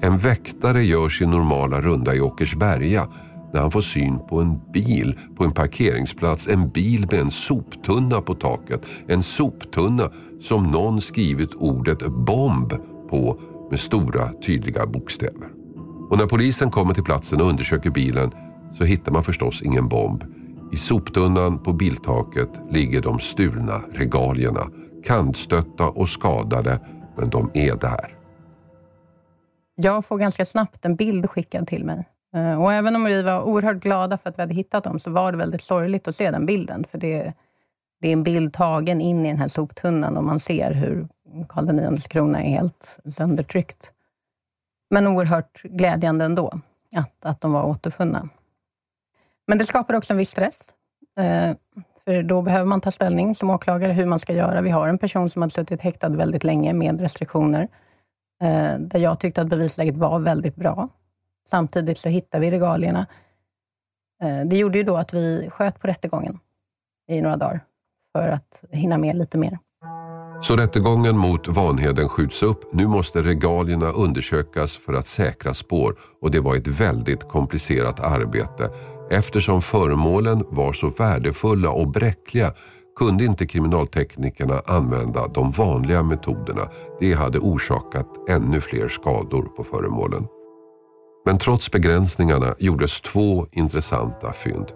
En 0.00 0.18
väktare 0.18 0.82
gör 0.82 1.08
sin 1.08 1.30
normala 1.30 1.80
runda 1.80 2.14
i 2.14 2.20
Åkersberga 2.20 3.08
när 3.52 3.60
han 3.60 3.70
får 3.70 3.80
syn 3.80 4.18
på 4.28 4.40
en 4.40 4.60
bil 4.72 5.18
på 5.36 5.44
en 5.44 5.52
parkeringsplats. 5.52 6.48
En 6.48 6.68
bil 6.68 7.06
med 7.10 7.20
en 7.20 7.30
soptunna 7.30 8.20
på 8.20 8.34
taket. 8.34 8.82
En 9.06 9.22
soptunna 9.22 10.10
som 10.40 10.64
någon 10.64 11.00
skrivit 11.00 11.54
ordet 11.54 12.06
bomb 12.06 12.74
på 13.10 13.40
med 13.70 13.80
stora 13.80 14.32
tydliga 14.46 14.86
bokstäver. 14.86 15.48
Och 16.10 16.18
när 16.18 16.26
polisen 16.26 16.70
kommer 16.70 16.94
till 16.94 17.04
platsen 17.04 17.40
och 17.40 17.48
undersöker 17.48 17.90
bilen 17.90 18.30
så 18.78 18.84
hittar 18.84 19.12
man 19.12 19.24
förstås 19.24 19.62
ingen 19.62 19.88
bomb. 19.88 20.24
I 20.72 20.76
soptunnan 20.76 21.58
på 21.58 21.72
biltaket 21.72 22.48
ligger 22.70 23.00
de 23.02 23.18
stulna 23.18 23.82
regalierna. 23.92 24.66
Kantstötta 25.04 25.88
och 25.88 26.08
skadade, 26.08 26.80
men 27.16 27.30
de 27.30 27.50
är 27.54 27.76
där. 27.76 28.16
Jag 29.74 30.04
får 30.04 30.18
ganska 30.18 30.44
snabbt 30.44 30.84
en 30.84 30.96
bild 30.96 31.30
skickad 31.30 31.66
till 31.66 31.84
mig. 31.84 32.08
Eh, 32.34 32.62
och 32.62 32.72
även 32.72 32.96
om 32.96 33.04
vi 33.04 33.22
var 33.22 33.42
oerhört 33.42 33.76
glada 33.76 34.18
för 34.18 34.30
att 34.30 34.38
vi 34.38 34.42
hade 34.42 34.54
hittat 34.54 34.84
dem, 34.84 34.98
så 34.98 35.10
var 35.10 35.32
det 35.32 35.38
väldigt 35.38 35.62
sorgligt 35.62 36.08
att 36.08 36.16
se 36.16 36.30
den 36.30 36.46
bilden. 36.46 36.84
För 36.90 36.98
det, 36.98 37.32
det 38.00 38.08
är 38.08 38.12
en 38.12 38.22
bild 38.22 38.52
tagen 38.52 39.00
in 39.00 39.26
i 39.26 39.28
den 39.28 39.38
här 39.38 39.48
soptunnan 39.48 40.16
och 40.16 40.24
man 40.24 40.40
ser 40.40 40.72
hur 40.72 41.08
Karl 41.48 41.94
IXs 41.94 42.06
krona 42.06 42.42
är 42.42 42.48
helt 42.48 42.98
söndertryckt. 43.16 43.92
Men 44.90 45.06
oerhört 45.06 45.62
glädjande 45.62 46.24
ändå, 46.24 46.60
att, 46.96 47.24
att 47.24 47.40
de 47.40 47.52
var 47.52 47.64
återfunna. 47.64 48.28
Men 49.46 49.58
det 49.58 49.64
skapar 49.64 49.94
också 49.94 50.12
en 50.12 50.18
viss 50.18 50.30
stress. 50.30 50.60
Eh, 51.18 51.56
för 52.04 52.22
då 52.22 52.42
behöver 52.42 52.66
man 52.66 52.80
ta 52.80 52.90
ställning 52.90 53.34
som 53.34 53.50
åklagare 53.50 53.92
hur 53.92 54.06
man 54.06 54.18
ska 54.18 54.32
göra. 54.32 54.60
Vi 54.60 54.70
har 54.70 54.88
en 54.88 54.98
person 54.98 55.30
som 55.30 55.42
har 55.42 55.48
suttit 55.48 55.82
häktad 55.82 56.08
väldigt 56.08 56.44
länge 56.44 56.72
med 56.72 57.00
restriktioner, 57.00 57.68
eh, 58.42 58.78
där 58.78 58.98
jag 58.98 59.20
tyckte 59.20 59.40
att 59.40 59.48
bevisläget 59.48 59.96
var 59.96 60.18
väldigt 60.18 60.56
bra. 60.56 60.88
Samtidigt 61.48 61.98
så 61.98 62.08
hittade 62.08 62.40
vi 62.40 62.50
regalierna. 62.50 63.06
Eh, 64.22 64.40
det 64.46 64.56
gjorde 64.56 64.78
ju 64.78 64.84
då 64.84 64.96
att 64.96 65.14
vi 65.14 65.48
sköt 65.50 65.80
på 65.80 65.86
rättegången 65.86 66.38
i 67.08 67.22
några 67.22 67.36
dagar, 67.36 67.60
för 68.12 68.28
att 68.28 68.64
hinna 68.70 68.98
med 68.98 69.16
lite 69.16 69.38
mer. 69.38 69.58
Så 70.42 70.56
rättegången 70.56 71.16
mot 71.16 71.48
Vanheden 71.48 72.08
skjuts 72.08 72.42
upp. 72.42 72.74
Nu 72.74 72.86
måste 72.86 73.22
regalierna 73.22 73.90
undersökas 73.90 74.76
för 74.76 74.92
att 74.92 75.06
säkra 75.06 75.54
spår 75.54 75.98
och 76.20 76.30
det 76.30 76.40
var 76.40 76.56
ett 76.56 76.68
väldigt 76.68 77.28
komplicerat 77.28 78.00
arbete. 78.00 78.70
Eftersom 79.10 79.62
föremålen 79.62 80.44
var 80.48 80.72
så 80.72 80.88
värdefulla 80.88 81.70
och 81.70 81.88
bräckliga 81.88 82.54
kunde 82.96 83.24
inte 83.24 83.46
kriminalteknikerna 83.46 84.62
använda 84.66 85.28
de 85.28 85.50
vanliga 85.50 86.02
metoderna. 86.02 86.68
Det 87.00 87.12
hade 87.12 87.38
orsakat 87.38 88.06
ännu 88.28 88.60
fler 88.60 88.88
skador 88.88 89.42
på 89.42 89.64
föremålen. 89.64 90.26
Men 91.24 91.38
trots 91.38 91.70
begränsningarna 91.70 92.54
gjordes 92.58 93.00
två 93.00 93.46
intressanta 93.52 94.32
fynd. 94.32 94.66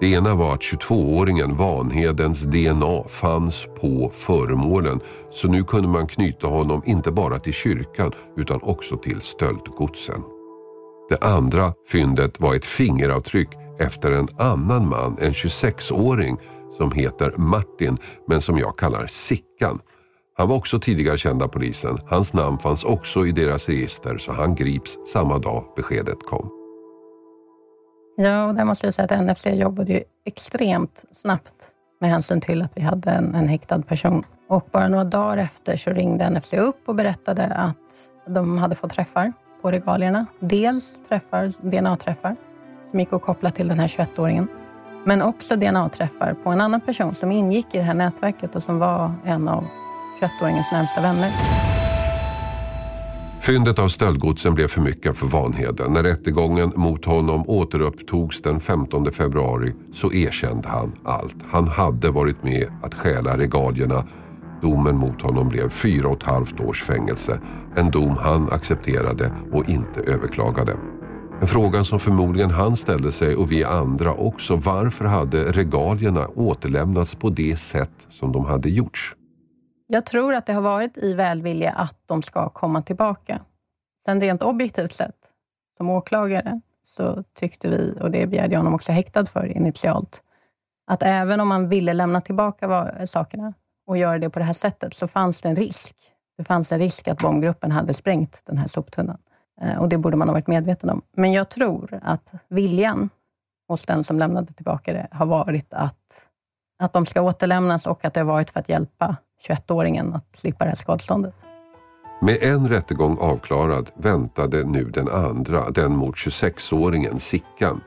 Det 0.00 0.06
ena 0.06 0.34
var 0.34 0.54
att 0.54 0.60
22-åringen 0.60 1.56
Vanhedens 1.56 2.42
DNA 2.42 3.04
fanns 3.08 3.66
på 3.80 4.10
föremålen 4.14 5.00
så 5.32 5.48
nu 5.48 5.64
kunde 5.64 5.88
man 5.88 6.06
knyta 6.06 6.46
honom 6.46 6.82
inte 6.86 7.10
bara 7.10 7.38
till 7.38 7.52
kyrkan 7.52 8.12
utan 8.36 8.60
också 8.62 8.96
till 8.96 9.20
stöldgodsen. 9.20 10.22
Det 11.08 11.24
andra 11.24 11.72
fyndet 11.88 12.40
var 12.40 12.54
ett 12.54 12.66
fingeravtryck 12.66 13.48
efter 13.78 14.10
en 14.10 14.28
annan 14.38 14.88
man, 14.88 15.16
en 15.20 15.32
26-åring 15.32 16.36
som 16.76 16.92
heter 16.92 17.34
Martin 17.36 17.98
men 18.28 18.40
som 18.40 18.58
jag 18.58 18.78
kallar 18.78 19.06
Sickan. 19.06 19.80
Han 20.38 20.48
var 20.48 20.56
också 20.56 20.80
tidigare 20.80 21.18
känd 21.18 21.42
av 21.42 21.48
polisen. 21.48 21.98
Hans 22.06 22.32
namn 22.32 22.58
fanns 22.58 22.84
också 22.84 23.26
i 23.26 23.32
deras 23.32 23.68
register 23.68 24.18
så 24.18 24.32
han 24.32 24.54
grips 24.54 24.98
samma 25.12 25.38
dag 25.38 25.64
beskedet 25.76 26.18
kom. 26.26 26.50
Ja, 28.16 28.46
och 28.46 28.54
där 28.54 28.64
måste 28.64 28.86
jag 28.86 28.94
säga 28.94 29.04
att 29.04 29.24
NFC 29.24 29.46
jobbade 29.46 29.92
ju 29.92 30.02
extremt 30.24 31.04
snabbt 31.12 31.70
med 32.00 32.10
hänsyn 32.10 32.40
till 32.40 32.62
att 32.62 32.72
vi 32.74 32.80
hade 32.80 33.10
en, 33.10 33.34
en 33.34 33.48
häktad 33.48 33.82
person. 33.82 34.24
Och 34.48 34.68
bara 34.72 34.88
några 34.88 35.04
dagar 35.04 35.36
efter 35.36 35.76
så 35.76 35.90
ringde 35.90 36.30
NFC 36.30 36.54
upp 36.54 36.88
och 36.88 36.94
berättade 36.94 37.46
att 37.46 38.10
de 38.26 38.58
hade 38.58 38.74
fått 38.74 38.90
träffar 38.90 39.32
på 39.62 39.70
regalierna. 39.70 40.26
Dels 40.40 40.98
träffar, 41.08 41.52
DNA-träffar 41.60 42.36
som 42.90 43.00
gick 43.00 43.12
att 43.12 43.22
koppla 43.22 43.50
till 43.50 43.68
den 43.68 43.78
här 43.78 43.88
21-åringen. 43.88 44.48
Men 45.04 45.22
också 45.22 45.56
DNA-träffar 45.56 46.34
på 46.44 46.50
en 46.50 46.60
annan 46.60 46.80
person 46.80 47.14
som 47.14 47.32
ingick 47.32 47.74
i 47.74 47.78
det 47.78 47.84
här 47.84 47.94
nätverket 47.94 48.56
och 48.56 48.62
som 48.62 48.78
var 48.78 49.12
en 49.24 49.48
av 49.48 49.64
21-åringens 50.20 50.72
närmsta 50.72 51.00
vänner. 51.00 51.30
Fyndet 53.46 53.78
av 53.78 53.88
stöldgodsen 53.88 54.54
blev 54.54 54.68
för 54.68 54.80
mycket 54.80 55.18
för 55.18 55.26
Vanheden. 55.26 55.92
När 55.92 56.02
rättegången 56.02 56.72
mot 56.76 57.04
honom 57.04 57.44
återupptogs 57.48 58.42
den 58.42 58.60
15 58.60 59.12
februari 59.12 59.72
så 59.94 60.12
erkände 60.12 60.68
han 60.68 60.92
allt. 61.04 61.36
Han 61.50 61.68
hade 61.68 62.10
varit 62.10 62.44
med 62.44 62.66
att 62.82 62.94
stjäla 62.94 63.38
regalierna. 63.38 64.04
Domen 64.62 64.96
mot 64.96 65.22
honom 65.22 65.48
blev 65.48 65.68
fyra 65.68 66.08
och 66.08 66.16
ett 66.16 66.22
halvt 66.22 66.60
års 66.60 66.82
fängelse. 66.82 67.40
En 67.76 67.90
dom 67.90 68.16
han 68.16 68.52
accepterade 68.52 69.32
och 69.52 69.68
inte 69.68 70.00
överklagade. 70.00 70.76
En 71.40 71.46
fråga 71.46 71.84
som 71.84 72.00
förmodligen 72.00 72.50
han 72.50 72.76
ställde 72.76 73.12
sig 73.12 73.36
och 73.36 73.52
vi 73.52 73.64
andra 73.64 74.14
också. 74.14 74.56
Varför 74.56 75.04
hade 75.04 75.52
regalierna 75.52 76.28
återlämnats 76.28 77.14
på 77.14 77.30
det 77.30 77.58
sätt 77.58 78.06
som 78.10 78.32
de 78.32 78.44
hade 78.44 78.70
gjorts? 78.70 79.14
Jag 79.86 80.06
tror 80.06 80.34
att 80.34 80.46
det 80.46 80.52
har 80.52 80.62
varit 80.62 80.98
i 80.98 81.14
välvilja 81.14 81.72
att 81.72 81.96
de 82.06 82.22
ska 82.22 82.48
komma 82.48 82.82
tillbaka. 82.82 83.40
Sen 84.04 84.20
rent 84.20 84.42
objektivt 84.42 84.92
sett, 84.92 85.32
som 85.76 85.90
åklagare, 85.90 86.60
så 86.84 87.24
tyckte 87.34 87.68
vi, 87.68 87.94
och 88.00 88.10
det 88.10 88.26
begärde 88.26 88.52
jag 88.52 88.58
honom 88.58 88.74
också 88.74 88.92
häktad 88.92 89.26
för 89.26 89.46
initialt, 89.46 90.22
att 90.86 91.02
även 91.02 91.40
om 91.40 91.48
man 91.48 91.68
ville 91.68 91.94
lämna 91.94 92.20
tillbaka 92.20 93.06
sakerna 93.06 93.54
och 93.86 93.96
göra 93.96 94.18
det 94.18 94.30
på 94.30 94.38
det 94.38 94.44
här 94.44 94.52
sättet, 94.52 94.94
så 94.94 95.08
fanns 95.08 95.40
det 95.42 95.48
en 95.48 95.56
risk. 95.56 95.96
Det 96.38 96.44
fanns 96.44 96.72
en 96.72 96.78
risk 96.78 97.08
att 97.08 97.22
bombgruppen 97.22 97.72
hade 97.72 97.94
sprängt 97.94 98.42
den 98.46 98.58
här 98.58 98.68
soptunnan. 98.68 99.18
Eh, 99.60 99.78
och 99.78 99.88
det 99.88 99.98
borde 99.98 100.16
man 100.16 100.28
ha 100.28 100.32
varit 100.32 100.46
medveten 100.46 100.90
om. 100.90 101.02
Men 101.16 101.32
jag 101.32 101.48
tror 101.48 102.00
att 102.02 102.30
viljan 102.48 103.10
hos 103.68 103.86
den 103.86 104.04
som 104.04 104.18
lämnade 104.18 104.52
tillbaka 104.52 104.92
det 104.92 105.08
har 105.10 105.26
varit 105.26 105.74
att, 105.74 106.28
att 106.78 106.92
de 106.92 107.06
ska 107.06 107.22
återlämnas 107.22 107.86
och 107.86 108.04
att 108.04 108.14
det 108.14 108.20
har 108.20 108.26
varit 108.26 108.50
för 108.50 108.60
att 108.60 108.68
hjälpa 108.68 109.16
21-åringen 109.48 110.14
att 110.14 110.36
slippa 110.36 110.64
det 110.64 110.70
här 110.70 110.76
skadeståndet. 110.76 111.34
Med 112.20 112.42
en 112.42 112.68
rättegång 112.68 113.18
avklarad 113.18 113.90
väntade 113.96 114.64
nu 114.64 114.84
den 114.84 115.08
andra, 115.08 115.70
den 115.70 115.96
mot 115.96 116.14
26-åringen 116.14 117.18
Sickan. 117.18 117.80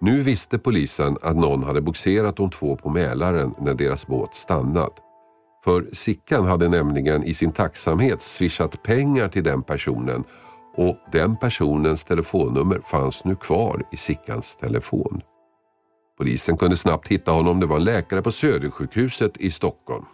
Nu 0.00 0.20
visste 0.20 0.58
polisen 0.58 1.16
att 1.22 1.36
någon 1.36 1.64
hade 1.64 1.80
boxerat 1.80 2.36
de 2.36 2.50
två 2.50 2.76
på 2.76 2.90
Mälaren 2.90 3.54
när 3.58 3.74
deras 3.74 4.06
båt 4.06 4.34
stannat. 4.34 5.00
För 5.64 5.86
Sickan 5.92 6.44
hade 6.44 6.68
nämligen 6.68 7.24
i 7.24 7.34
sin 7.34 7.52
tacksamhet 7.52 8.20
swishat 8.20 8.82
pengar 8.82 9.28
till 9.28 9.44
den 9.44 9.62
personen 9.62 10.24
och 10.76 10.96
den 11.12 11.36
personens 11.36 12.04
telefonnummer 12.04 12.80
fanns 12.84 13.24
nu 13.24 13.36
kvar 13.36 13.82
i 13.92 13.96
Sickans 13.96 14.56
telefon. 14.56 15.20
Polisen 16.18 16.56
kunde 16.56 16.76
snabbt 16.76 17.08
hitta 17.08 17.32
honom. 17.32 17.60
Det 17.60 17.66
var 17.66 17.76
en 17.76 17.84
läkare 17.84 18.22
på 18.22 18.32
Södersjukhuset 18.32 19.36
i 19.36 19.50
Stockholm. 19.50 20.04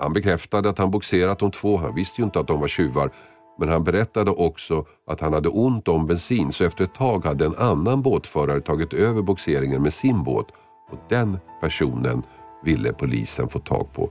Han 0.00 0.12
bekräftade 0.12 0.68
att 0.68 0.78
han 0.78 0.90
boxerat 0.90 1.38
de 1.38 1.50
två. 1.50 1.76
Han 1.76 1.94
visste 1.94 2.20
ju 2.20 2.24
inte 2.24 2.40
att 2.40 2.46
de 2.46 2.60
var 2.60 2.68
tjuvar. 2.68 3.10
Men 3.58 3.68
han 3.68 3.84
berättade 3.84 4.30
också 4.30 4.84
att 5.06 5.20
han 5.20 5.32
hade 5.32 5.48
ont 5.48 5.88
om 5.88 6.06
bensin 6.06 6.52
så 6.52 6.64
efter 6.64 6.84
ett 6.84 6.94
tag 6.94 7.24
hade 7.24 7.44
en 7.44 7.56
annan 7.56 8.02
båtförare 8.02 8.60
tagit 8.60 8.92
över 8.92 9.22
boxeringen 9.22 9.82
med 9.82 9.92
sin 9.92 10.24
båt 10.24 10.46
och 10.90 10.98
den 11.08 11.38
personen 11.60 12.22
ville 12.64 12.92
polisen 12.92 13.48
få 13.48 13.58
tag 13.58 13.92
på. 13.92 14.10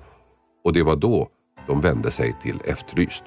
Och 0.63 0.73
det 0.73 0.83
var 0.83 0.95
då 0.95 1.29
de 1.67 1.81
vände 1.81 2.11
sig 2.11 2.35
till 2.41 2.61
Efterlyst. 2.65 3.23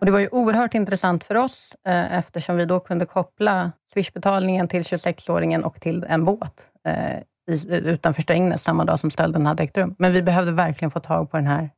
Och 0.00 0.06
det 0.06 0.12
var 0.12 0.20
ju 0.20 0.28
oerhört 0.32 0.74
intressant 0.74 1.24
för 1.24 1.34
oss 1.34 1.76
eh, 1.86 2.18
eftersom 2.18 2.56
vi 2.56 2.64
då 2.64 2.80
kunde 2.80 3.06
koppla 3.06 3.72
swishbetalningen 3.92 4.68
till 4.68 4.82
26-åringen 4.82 5.62
och 5.62 5.80
till 5.80 6.04
en 6.08 6.24
båt 6.24 6.70
eh, 6.86 7.22
i, 7.46 7.74
utanför 7.74 8.22
Strängnäs 8.22 8.62
samma 8.62 8.84
dag 8.84 8.98
som 8.98 9.10
stölden 9.10 9.46
hade 9.46 9.62
ägt 9.62 9.78
rum. 9.78 9.94
Men 9.98 10.12
vi 10.12 10.22
behövde 10.22 10.52
verkligen 10.52 10.90
få 10.90 11.00
tag 11.00 11.30
på 11.30 11.36
den 11.36 11.46
här 11.46 11.70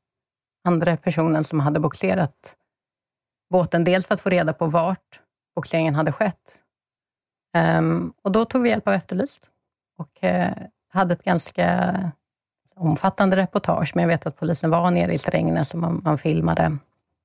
andra 0.64 0.96
personen 0.96 1.44
som 1.44 1.60
hade 1.60 1.80
bogserat 1.80 2.56
båten. 3.50 3.84
Dels 3.84 4.06
för 4.06 4.14
att 4.14 4.20
få 4.20 4.28
reda 4.28 4.52
på 4.52 4.66
vart 4.66 5.20
bogseringen 5.54 5.94
hade 5.94 6.12
skett. 6.12 6.62
Um, 7.78 8.12
och 8.22 8.32
då 8.32 8.44
tog 8.44 8.62
vi 8.62 8.68
hjälp 8.68 8.88
av 8.88 8.94
Efterlyst 8.94 9.50
och 9.98 10.20
uh, 10.24 10.46
hade 10.88 11.12
ett 11.12 11.24
ganska 11.24 12.10
omfattande 12.74 13.36
reportage, 13.36 13.92
men 13.94 14.02
jag 14.02 14.08
vet 14.08 14.26
att 14.26 14.36
polisen 14.36 14.70
var 14.70 14.90
nere 14.90 15.12
i 15.12 15.18
Strängnäs 15.18 15.74
och 15.74 15.80
man, 15.80 16.00
man 16.04 16.18
filmade. 16.18 16.76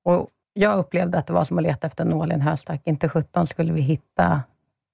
Och 0.04 0.28
jag 0.52 0.78
upplevde 0.78 1.18
att 1.18 1.26
det 1.26 1.32
var 1.32 1.44
som 1.44 1.58
att 1.58 1.64
leta 1.64 1.86
efter 1.86 2.04
en 2.04 2.10
nål 2.10 2.30
i 2.30 2.34
en 2.34 2.40
höstack. 2.40 2.80
Inte 2.84 3.08
17 3.08 3.46
skulle 3.46 3.72
vi 3.72 3.80
hitta 3.80 4.42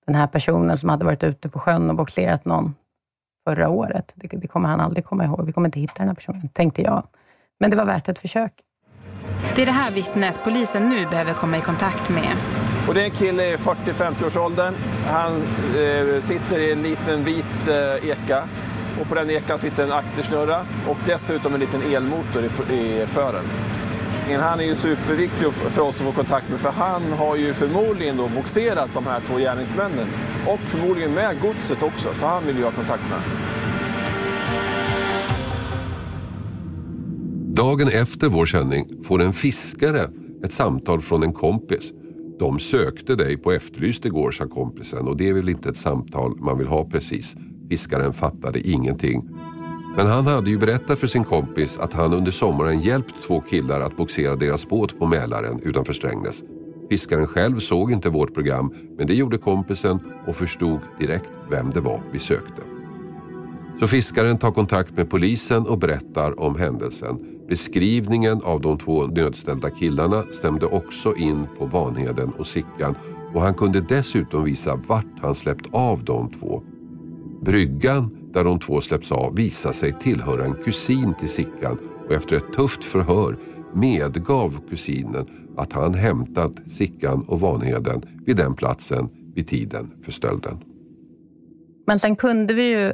den 0.06 0.14
här 0.14 0.26
personen 0.26 0.78
som 0.78 0.88
hade 0.88 1.04
varit 1.04 1.22
ute 1.22 1.48
på 1.48 1.58
sjön 1.58 1.90
och 1.90 1.96
boxerat 1.96 2.44
någon 2.44 2.74
förra 3.46 3.68
året. 3.68 4.12
Det, 4.14 4.28
det, 4.28 4.48
kommer 4.48 4.68
han 4.68 4.80
aldrig 4.80 5.04
komma 5.04 5.24
ihåg. 5.24 5.46
Vi 5.46 5.52
kommer 5.52 5.68
inte 5.68 5.80
hitta 5.80 5.94
den 5.98 6.08
här 6.08 6.14
personen, 6.14 6.48
tänkte 6.48 6.82
jag. 6.82 7.02
Men 7.60 7.70
det 7.70 7.76
var 7.76 7.84
värt 7.84 8.08
ett 8.08 8.18
försök. 8.18 8.52
Det 9.54 9.62
är 9.62 9.66
det 9.66 9.72
här 9.72 9.90
vittnet 9.90 10.40
polisen 10.44 10.88
nu 10.88 11.06
behöver 11.06 11.32
komma 11.32 11.58
i 11.58 11.60
kontakt 11.60 12.10
med. 12.10 12.32
Och 12.88 12.94
det 12.94 13.00
är 13.00 13.04
en 13.04 13.10
kille 13.10 13.52
i 13.52 13.56
40-50-årsåldern. 13.56 14.74
Han 15.06 15.32
eh, 15.32 16.20
sitter 16.20 16.58
i 16.58 16.72
en 16.72 16.82
liten 16.82 17.24
vit 17.24 17.68
eh, 17.68 18.10
eka. 18.10 18.42
Och 19.00 19.08
på 19.08 19.14
den 19.14 19.30
ekan 19.30 19.58
sitter 19.58 19.84
en 19.84 19.92
aktersnurra 19.92 20.58
och 20.88 20.98
dessutom 21.06 21.54
en 21.54 21.60
liten 21.60 21.82
elmotor 21.82 22.42
i, 22.44 22.74
i 22.74 23.06
fören. 23.06 23.44
Han 24.34 24.60
är 24.60 24.64
ju 24.64 24.74
superviktig 24.74 25.52
för 25.52 25.82
oss 25.82 26.00
att 26.00 26.06
få 26.06 26.12
kontakt 26.12 26.50
med 26.50 26.60
för 26.60 26.70
han 26.70 27.02
har 27.12 27.36
ju 27.36 27.52
förmodligen 27.52 28.16
då 28.16 28.28
boxerat 28.28 28.90
de 28.94 29.06
här 29.06 29.20
två 29.20 29.38
gärningsmännen. 29.38 30.06
Och 30.46 30.60
förmodligen 30.60 31.14
med 31.14 31.40
godset 31.42 31.82
också, 31.82 32.08
så 32.14 32.26
han 32.26 32.46
vill 32.46 32.56
ju 32.56 32.64
ha 32.64 32.70
kontakt 32.70 33.02
med. 33.10 33.18
Dagen 37.54 37.88
efter 37.88 38.28
vår 38.28 38.46
sändning 38.46 38.86
får 39.04 39.22
en 39.22 39.32
fiskare 39.32 40.10
ett 40.44 40.52
samtal 40.52 41.00
från 41.00 41.22
en 41.22 41.32
kompis. 41.32 41.92
De 42.38 42.58
sökte 42.58 43.14
dig 43.14 43.36
på 43.36 43.52
Efterlyst 43.52 44.04
igår, 44.04 44.30
sa 44.30 44.48
kompisen 44.48 45.08
och 45.08 45.16
det 45.16 45.28
är 45.28 45.32
väl 45.32 45.48
inte 45.48 45.68
ett 45.68 45.76
samtal 45.76 46.36
man 46.40 46.58
vill 46.58 46.66
ha 46.66 46.84
precis. 46.84 47.36
Fiskaren 47.68 48.12
fattade 48.12 48.68
ingenting. 48.68 49.35
Men 49.96 50.06
han 50.06 50.26
hade 50.26 50.50
ju 50.50 50.58
berättat 50.58 50.98
för 50.98 51.06
sin 51.06 51.24
kompis 51.24 51.78
att 51.78 51.92
han 51.92 52.14
under 52.14 52.32
sommaren 52.32 52.80
hjälpt 52.80 53.22
två 53.22 53.40
killar 53.40 53.80
att 53.80 53.96
boxera 53.96 54.36
deras 54.36 54.68
båt 54.68 54.98
på 54.98 55.06
Mälaren 55.06 55.60
utanför 55.62 55.92
Strängnäs. 55.92 56.42
Fiskaren 56.90 57.26
själv 57.26 57.58
såg 57.58 57.92
inte 57.92 58.08
vårt 58.08 58.34
program 58.34 58.74
men 58.98 59.06
det 59.06 59.14
gjorde 59.14 59.38
kompisen 59.38 59.98
och 60.26 60.36
förstod 60.36 60.80
direkt 60.98 61.32
vem 61.50 61.70
det 61.70 61.80
var 61.80 62.00
vi 62.12 62.18
sökte. 62.18 62.62
Så 63.80 63.86
fiskaren 63.86 64.38
tar 64.38 64.52
kontakt 64.52 64.96
med 64.96 65.10
polisen 65.10 65.66
och 65.66 65.78
berättar 65.78 66.40
om 66.40 66.56
händelsen. 66.56 67.18
Beskrivningen 67.48 68.40
av 68.42 68.60
de 68.60 68.78
två 68.78 69.06
nödställda 69.06 69.70
killarna 69.70 70.22
stämde 70.30 70.66
också 70.66 71.14
in 71.14 71.46
på 71.58 71.66
Vanheden 71.66 72.32
och 72.38 72.46
Sickan 72.46 72.94
och 73.34 73.42
han 73.42 73.54
kunde 73.54 73.80
dessutom 73.80 74.44
visa 74.44 74.80
vart 74.86 75.20
han 75.20 75.34
släppt 75.34 75.66
av 75.72 76.04
de 76.04 76.30
två. 76.30 76.62
Bryggan 77.42 78.10
där 78.36 78.44
de 78.44 78.58
två 78.58 78.80
släpps 78.80 79.12
av 79.12 79.34
visar 79.34 79.72
sig 79.72 79.92
tillhöra 79.92 80.44
en 80.44 80.54
kusin 80.54 81.14
till 81.14 81.28
Sickan 81.28 81.78
och 82.06 82.12
efter 82.12 82.36
ett 82.36 82.52
tufft 82.52 82.84
förhör 82.84 83.36
medgav 83.74 84.60
kusinen 84.68 85.54
att 85.56 85.72
han 85.72 85.94
hämtat 85.94 86.52
Sickan 86.66 87.24
och 87.28 87.40
Vanheden 87.40 88.02
vid 88.26 88.36
den 88.36 88.54
platsen 88.54 89.08
vid 89.34 89.48
tiden 89.48 89.92
för 90.02 90.12
stölden. 90.12 90.64
Men 91.86 91.98
sen 91.98 92.16
kunde 92.16 92.54
vi 92.54 92.62
ju 92.62 92.92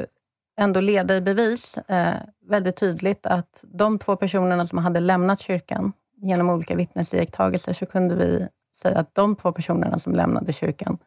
ändå 0.58 0.80
leda 0.80 1.16
i 1.16 1.20
bevis 1.20 1.78
eh, 1.78 2.14
väldigt 2.48 2.76
tydligt 2.76 3.26
att 3.26 3.64
de 3.72 3.98
två 3.98 4.16
personerna 4.16 4.66
som 4.66 4.78
hade 4.78 5.00
lämnat 5.00 5.40
kyrkan 5.40 5.92
genom 6.16 6.50
olika 6.50 6.74
vittnesiakttagelser 6.74 7.72
så 7.72 7.86
kunde 7.86 8.14
vi 8.14 8.48
säga 8.76 8.98
att 8.98 9.14
de 9.14 9.36
två 9.36 9.52
personerna 9.52 9.98
som 9.98 10.14
lämnade 10.14 10.52
kyrkan 10.52 10.98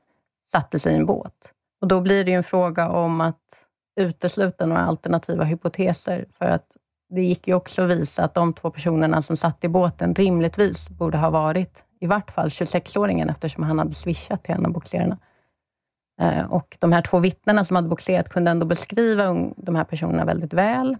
satte 0.52 0.80
sig 0.80 0.93
i 0.93 0.95
en 0.95 1.06
båt. 1.06 1.54
Och 1.82 1.88
då 1.88 2.02
blir 2.02 2.24
det 2.24 2.32
ju 2.32 2.38
en 2.38 2.43
fråga 2.43 2.89
om 2.89 3.21
att 3.21 3.64
utesluta 3.95 4.65
några 4.65 4.81
alternativa 4.81 5.43
hypoteser 5.43 6.25
för 6.38 6.45
att 6.45 6.77
det 7.10 7.21
gick 7.21 7.47
ju 7.47 7.53
också 7.53 7.81
att 7.81 7.89
visa 7.89 8.23
att 8.23 8.34
de 8.34 8.53
två 8.53 8.71
personerna 8.71 9.21
som 9.21 9.38
satt 9.38 9.63
i 9.63 9.67
båten 9.67 10.15
rimligtvis 10.15 10.89
borde 10.89 11.17
ha 11.17 11.29
varit 11.29 11.86
i 11.99 12.08
vart 12.08 12.31
fall 12.31 12.49
26-åringen 12.49 13.29
eftersom 13.29 13.63
han 13.63 13.79
hade 13.79 13.93
swishat 13.93 14.43
till 14.43 14.55
en 14.55 14.65
av 14.65 14.71
bogserarna. 14.71 15.17
Eh, 16.21 16.51
och 16.51 16.77
de 16.79 16.91
här 16.91 17.01
två 17.01 17.19
vittnena 17.19 17.65
som 17.65 17.75
hade 17.75 17.88
boxerat 17.88 18.29
kunde 18.29 18.51
ändå 18.51 18.65
beskriva 18.65 19.51
de 19.58 19.75
här 19.75 19.84
personerna 19.84 20.25
väldigt 20.25 20.53
väl. 20.53 20.97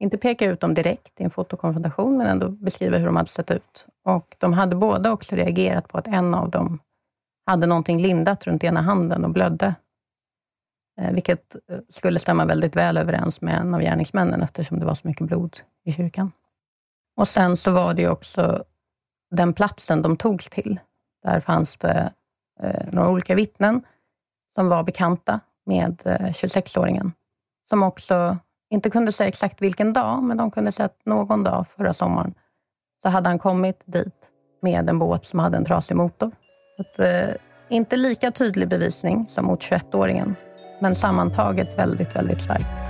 Inte 0.00 0.18
peka 0.18 0.46
ut 0.46 0.60
dem 0.60 0.74
direkt 0.74 1.20
i 1.20 1.24
en 1.24 1.30
fotokonfrontation, 1.30 2.16
men 2.16 2.26
ändå 2.26 2.48
beskriva 2.48 2.98
hur 2.98 3.06
de 3.06 3.16
hade 3.16 3.28
sett 3.28 3.50
ut. 3.50 3.86
Och 4.04 4.36
de 4.38 4.52
hade 4.52 4.76
båda 4.76 5.12
också 5.12 5.36
reagerat 5.36 5.88
på 5.88 5.98
att 5.98 6.06
en 6.06 6.34
av 6.34 6.50
dem 6.50 6.78
hade 7.46 7.66
någonting 7.66 8.02
lindat 8.02 8.46
runt 8.46 8.64
ena 8.64 8.82
handen 8.82 9.24
och 9.24 9.30
blödde. 9.30 9.74
Eh, 11.00 11.12
vilket 11.12 11.54
eh, 11.54 11.78
skulle 11.88 12.18
stämma 12.18 12.44
väldigt 12.44 12.76
väl 12.76 12.96
överens 12.96 13.40
med 13.40 13.60
en 13.60 13.74
av 13.74 13.80
gärningsmännen 13.80 14.42
eftersom 14.42 14.80
det 14.80 14.86
var 14.86 14.94
så 14.94 15.08
mycket 15.08 15.26
blod 15.26 15.56
i 15.84 15.92
kyrkan. 15.92 16.32
Och 17.16 17.28
sen 17.28 17.56
så 17.56 17.70
var 17.70 17.94
det 17.94 18.08
också 18.08 18.64
den 19.30 19.52
platsen 19.52 20.02
de 20.02 20.16
togs 20.16 20.50
till. 20.50 20.80
Där 21.22 21.40
fanns 21.40 21.76
det 21.76 22.12
eh, 22.60 22.92
några 22.92 23.10
olika 23.10 23.34
vittnen 23.34 23.82
som 24.54 24.68
var 24.68 24.82
bekanta 24.82 25.40
med 25.66 26.00
26-åringen. 26.32 27.12
Som 27.68 27.82
också 27.82 28.38
inte 28.70 28.90
kunde 28.90 29.12
säga 29.12 29.28
exakt 29.28 29.62
vilken 29.62 29.92
dag, 29.92 30.22
men 30.22 30.36
de 30.36 30.50
kunde 30.50 30.72
säga 30.72 30.86
att 30.86 31.06
någon 31.06 31.44
dag 31.44 31.66
förra 31.68 31.92
sommaren 31.92 32.34
så 33.02 33.08
hade 33.08 33.28
han 33.28 33.38
kommit 33.38 33.82
dit 33.84 34.32
med 34.62 34.88
en 34.88 34.98
båt 34.98 35.24
som 35.24 35.38
hade 35.38 35.56
en 35.56 35.64
trasig 35.64 35.96
motor. 35.96 36.30
Att, 36.78 36.98
eh, 36.98 37.34
inte 37.68 37.96
lika 37.96 38.30
tydlig 38.30 38.68
bevisning 38.68 39.28
som 39.28 39.46
mot 39.46 39.62
21-åringen, 39.62 40.36
men 40.82 40.94
sammantaget 40.94 41.78
väldigt, 41.78 42.16
väldigt 42.16 42.40
starkt. 42.40 42.82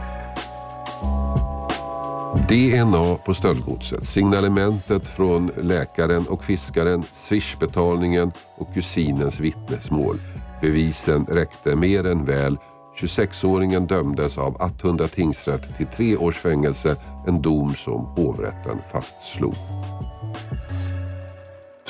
DNA 2.49 3.17
på 3.25 3.35
stöldgodset, 3.35 4.07
signalementet 4.07 5.09
från 5.09 5.51
läkaren 5.57 6.27
och 6.27 6.45
fiskaren, 6.45 7.05
swishbetalningen 7.13 8.33
och 8.57 8.75
kusinens 8.75 9.41
vittnesmål. 9.41 10.19
Bevisen 10.61 11.27
räckte 11.27 11.77
mer 11.77 12.07
än 12.07 12.25
väl. 12.25 12.59
26-åringen 13.01 13.87
dömdes 13.87 14.39
av 14.39 14.63
Attunda 14.63 15.09
tingsrätt 15.09 15.77
till 15.77 15.87
tre 15.87 16.17
års 16.17 16.37
fängelse, 16.37 16.97
en 17.27 17.43
dom 17.43 17.75
som 17.75 18.05
hovrätten 18.05 18.79
fastslog. 18.93 19.55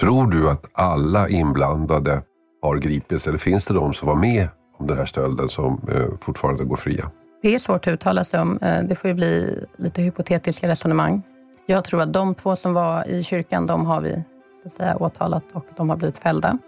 Tror 0.01 0.31
du 0.31 0.51
att 0.51 0.65
alla 0.73 1.29
inblandade 1.29 2.23
har 2.63 2.77
gripits 2.77 3.27
eller 3.27 3.39
finns 3.39 3.65
det 3.65 3.75
de 3.75 3.95
som 3.95 4.09
var 4.09 4.17
med 4.17 4.49
den 4.87 4.97
här 4.97 5.07
stölden 5.07 5.49
som 5.49 5.81
eh, 5.89 6.19
fortfarande 6.21 6.65
går 6.65 6.77
fria? 6.77 7.11
Det 7.43 7.55
är 7.55 7.59
svårt 7.59 7.87
att 7.87 7.93
uttala 7.93 8.25
sig 8.25 8.41
om. 8.41 8.59
Eh, 8.63 8.83
det 8.83 8.95
får 8.95 9.09
ju 9.09 9.15
bli 9.15 9.65
lite 9.77 10.03
hypotetiska 10.03 10.69
resonemang. 10.69 11.23
Jag 11.67 11.85
tror 11.85 12.03
att 12.03 12.13
de 12.13 12.35
två 12.35 12.57
som 12.57 12.75
var 12.75 13.09
i 13.09 13.23
kyrkan, 13.23 13.67
de 13.67 13.87
har 13.87 14.01
vi 14.01 14.25
så 14.63 14.69
att 14.69 14.73
säga, 14.73 14.97
åtalat 14.97 15.45
och 15.53 15.67
de 15.77 15.91
har 15.91 15.97
blivit 15.97 16.19
fällda. 16.19 16.59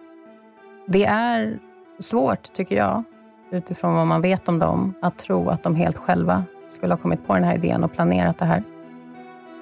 Det 0.87 1.05
är 1.05 1.59
svårt, 2.00 2.53
tycker 2.53 2.77
jag, 2.77 3.05
utifrån 3.50 3.94
vad 3.94 4.07
man 4.07 4.20
vet 4.20 4.48
om 4.48 4.59
dem, 4.59 4.94
att 5.03 5.18
tro 5.18 5.48
att 5.48 5.62
de 5.62 5.77
helt 5.77 5.96
själva 5.96 6.44
skulle 6.77 6.92
ha 6.94 6.98
kommit 6.98 7.27
på 7.27 7.35
den 7.35 7.44
här 7.44 7.55
idén 7.55 7.85
och 7.85 7.92
planerat 7.92 8.38
det 8.38 8.44
här. 8.44 8.62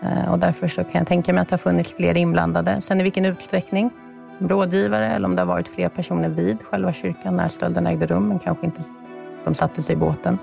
Eh, 0.03 0.33
och 0.33 0.39
därför 0.39 0.69
så 0.69 0.85
kan 0.85 0.99
jag 0.99 1.07
tänka 1.07 1.33
mig 1.33 1.43
att 1.43 1.49
det 1.49 1.53
har 1.53 1.59
funnits 1.59 1.95
fler 1.95 2.17
inblandade. 2.17 2.81
Sen 2.81 3.01
i 3.01 3.03
vilken 3.03 3.25
utsträckning, 3.25 3.91
rådgivare 4.39 5.07
eller 5.07 5.29
om 5.29 5.37
det 5.37 5.43
har 5.43 5.47
varit 5.47 5.69
fler 5.69 5.89
personer 5.89 6.29
vid 6.29 6.63
själva 6.63 6.93
kyrkan 6.93 7.37
när 7.37 7.49
stölden 7.49 7.87
ägde 7.87 8.07
rum, 8.07 8.29
men 8.29 8.39
kanske 8.39 8.67
inte 8.67 8.83
de 9.45 9.55
satte 9.55 9.83
sig 9.83 9.93
i 9.93 9.99
båten. 9.99 10.39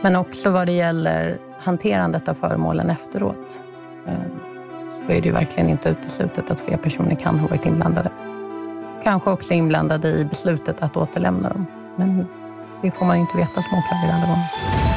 Men 0.00 0.16
också 0.16 0.50
vad 0.50 0.66
det 0.66 0.72
gäller 0.72 1.38
hanterandet 1.58 2.28
av 2.28 2.34
föremålen 2.34 2.90
efteråt. 2.90 3.62
Ehm, 4.06 4.40
så 5.06 5.12
är 5.12 5.20
det 5.20 5.28
ju 5.28 5.34
verkligen 5.34 5.68
inte 5.68 5.88
uteslutet 5.88 6.50
att 6.50 6.60
fler 6.60 6.76
personer 6.76 7.14
kan 7.14 7.38
ha 7.38 7.48
varit 7.48 7.66
inblandade. 7.66 8.10
Kanske 9.02 9.30
också 9.30 9.52
inblandade 9.54 10.08
i 10.08 10.24
beslutet 10.24 10.82
att 10.82 10.96
återlämna 10.96 11.48
dem. 11.48 11.66
Men 11.96 12.26
det 12.82 12.90
får 12.90 13.06
man 13.06 13.16
ju 13.16 13.20
inte 13.20 13.36
veta 13.36 13.62
som 13.62 13.78
åklagare 13.78 14.14
alla 14.16 14.26
gånger. 14.26 14.87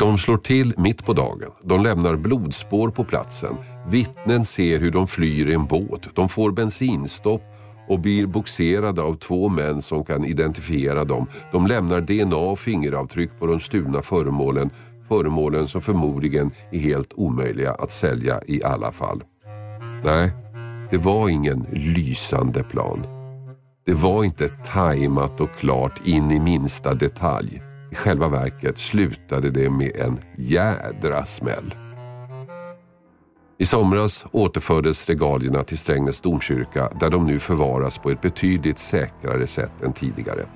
De 0.00 0.18
slår 0.18 0.36
till 0.36 0.74
mitt 0.76 1.04
på 1.04 1.12
dagen. 1.12 1.50
De 1.64 1.82
lämnar 1.82 2.16
blodspår 2.16 2.90
på 2.90 3.04
platsen. 3.04 3.54
Vittnen 3.88 4.44
ser 4.44 4.80
hur 4.80 4.90
de 4.90 5.06
flyr 5.06 5.48
i 5.48 5.54
en 5.54 5.66
båt. 5.66 6.08
De 6.14 6.28
får 6.28 6.52
bensinstopp 6.52 7.42
och 7.88 8.00
blir 8.00 8.26
boxerade 8.26 9.02
av 9.02 9.14
två 9.14 9.48
män 9.48 9.82
som 9.82 10.04
kan 10.04 10.24
identifiera 10.24 11.04
dem. 11.04 11.26
De 11.52 11.66
lämnar 11.66 12.00
DNA 12.00 12.36
och 12.36 12.58
fingeravtryck 12.58 13.30
på 13.38 13.46
de 13.46 13.60
stulna 13.60 14.02
föremålen. 14.02 14.70
Föremålen 15.08 15.68
som 15.68 15.80
förmodligen 15.80 16.50
är 16.70 16.78
helt 16.78 17.12
omöjliga 17.12 17.72
att 17.72 17.92
sälja 17.92 18.40
i 18.46 18.62
alla 18.62 18.92
fall. 18.92 19.22
Nej, 20.04 20.32
det 20.90 20.98
var 20.98 21.28
ingen 21.28 21.66
lysande 21.72 22.62
plan. 22.62 23.06
Det 23.86 23.94
var 23.94 24.24
inte 24.24 24.48
tajmat 24.48 25.40
och 25.40 25.50
klart 25.58 26.00
in 26.04 26.30
i 26.30 26.40
minsta 26.40 26.94
detalj. 26.94 27.62
I 27.90 27.94
själva 27.94 28.28
verket 28.28 28.78
slutade 28.78 29.50
det 29.50 29.70
med 29.70 29.96
en 29.96 30.18
jädra 30.36 31.24
smäll. 31.24 31.74
I 33.58 33.66
somras 33.66 34.24
återfördes 34.32 35.06
regalierna 35.06 35.64
till 35.64 35.78
Strängnäs 35.78 36.20
domkyrka 36.20 36.92
där 37.00 37.10
de 37.10 37.26
nu 37.26 37.38
förvaras 37.38 37.98
på 37.98 38.10
ett 38.10 38.20
betydligt 38.20 38.78
säkrare 38.78 39.46
sätt 39.46 39.82
än 39.82 39.92
tidigare. 39.92 40.46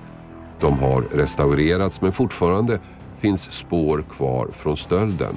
De 0.61 0.79
har 0.79 1.03
restaurerats 1.03 2.01
men 2.01 2.13
fortfarande 2.13 2.81
finns 3.21 3.53
spår 3.53 4.05
kvar 4.11 4.49
från 4.53 4.77
stölden. 4.77 5.35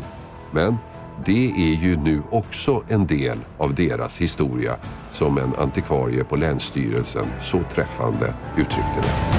Men 0.51 0.75
det 1.25 1.51
är 1.51 1.75
ju 1.83 1.97
nu 1.97 2.21
också 2.29 2.83
en 2.87 3.07
del 3.07 3.37
av 3.57 3.75
deras 3.75 4.21
historia 4.21 4.75
som 5.11 5.37
en 5.37 5.55
antikvarie 5.57 6.23
på 6.23 6.35
Länsstyrelsen 6.35 7.25
så 7.41 7.61
träffande 7.73 8.33
uttryckte 8.57 9.01
det. 9.01 9.36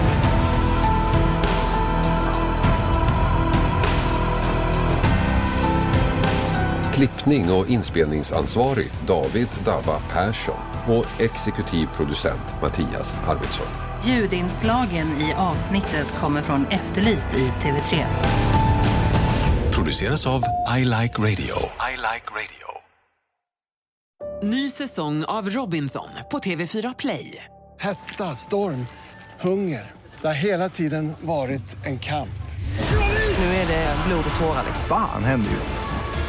Klippning 6.98 7.52
och 7.52 7.68
inspelningsansvarig 7.68 8.90
David 9.06 9.48
Dava 9.64 10.00
Persson. 10.12 10.60
och 10.88 11.20
exekutiv 11.20 11.86
producent 11.86 12.42
Mattias 12.62 13.14
Arvidsson. 13.26 13.66
Ljudinslagen 14.04 15.20
i 15.20 15.34
avsnittet 15.34 16.06
kommer 16.14 16.42
från 16.42 16.66
Efterlyst 16.66 17.28
i 17.34 17.52
TV3. 17.62 18.06
Produceras 19.74 20.26
av 20.26 20.42
I 20.78 20.84
Like 20.84 21.18
Radio. 21.22 21.56
I 21.90 21.96
like 21.96 22.28
radio. 22.30 22.68
Ny 24.42 24.70
säsong 24.70 25.24
av 25.24 25.50
Robinson 25.50 26.08
på 26.30 26.38
TV4 26.38 26.94
Play. 26.98 27.44
Hetta, 27.80 28.24
storm, 28.24 28.86
hunger. 29.40 29.92
Det 30.20 30.26
har 30.26 30.34
hela 30.34 30.68
tiden 30.68 31.12
varit 31.20 31.86
en 31.86 31.98
kamp. 31.98 32.28
Nu 33.38 33.44
är 33.44 33.66
det 33.66 33.96
blod 34.06 34.24
och 34.34 34.40
tårar. 34.40 34.64
Fan 34.88 35.24
händer 35.24 35.50
just 35.50 35.72
nu. 35.72 35.87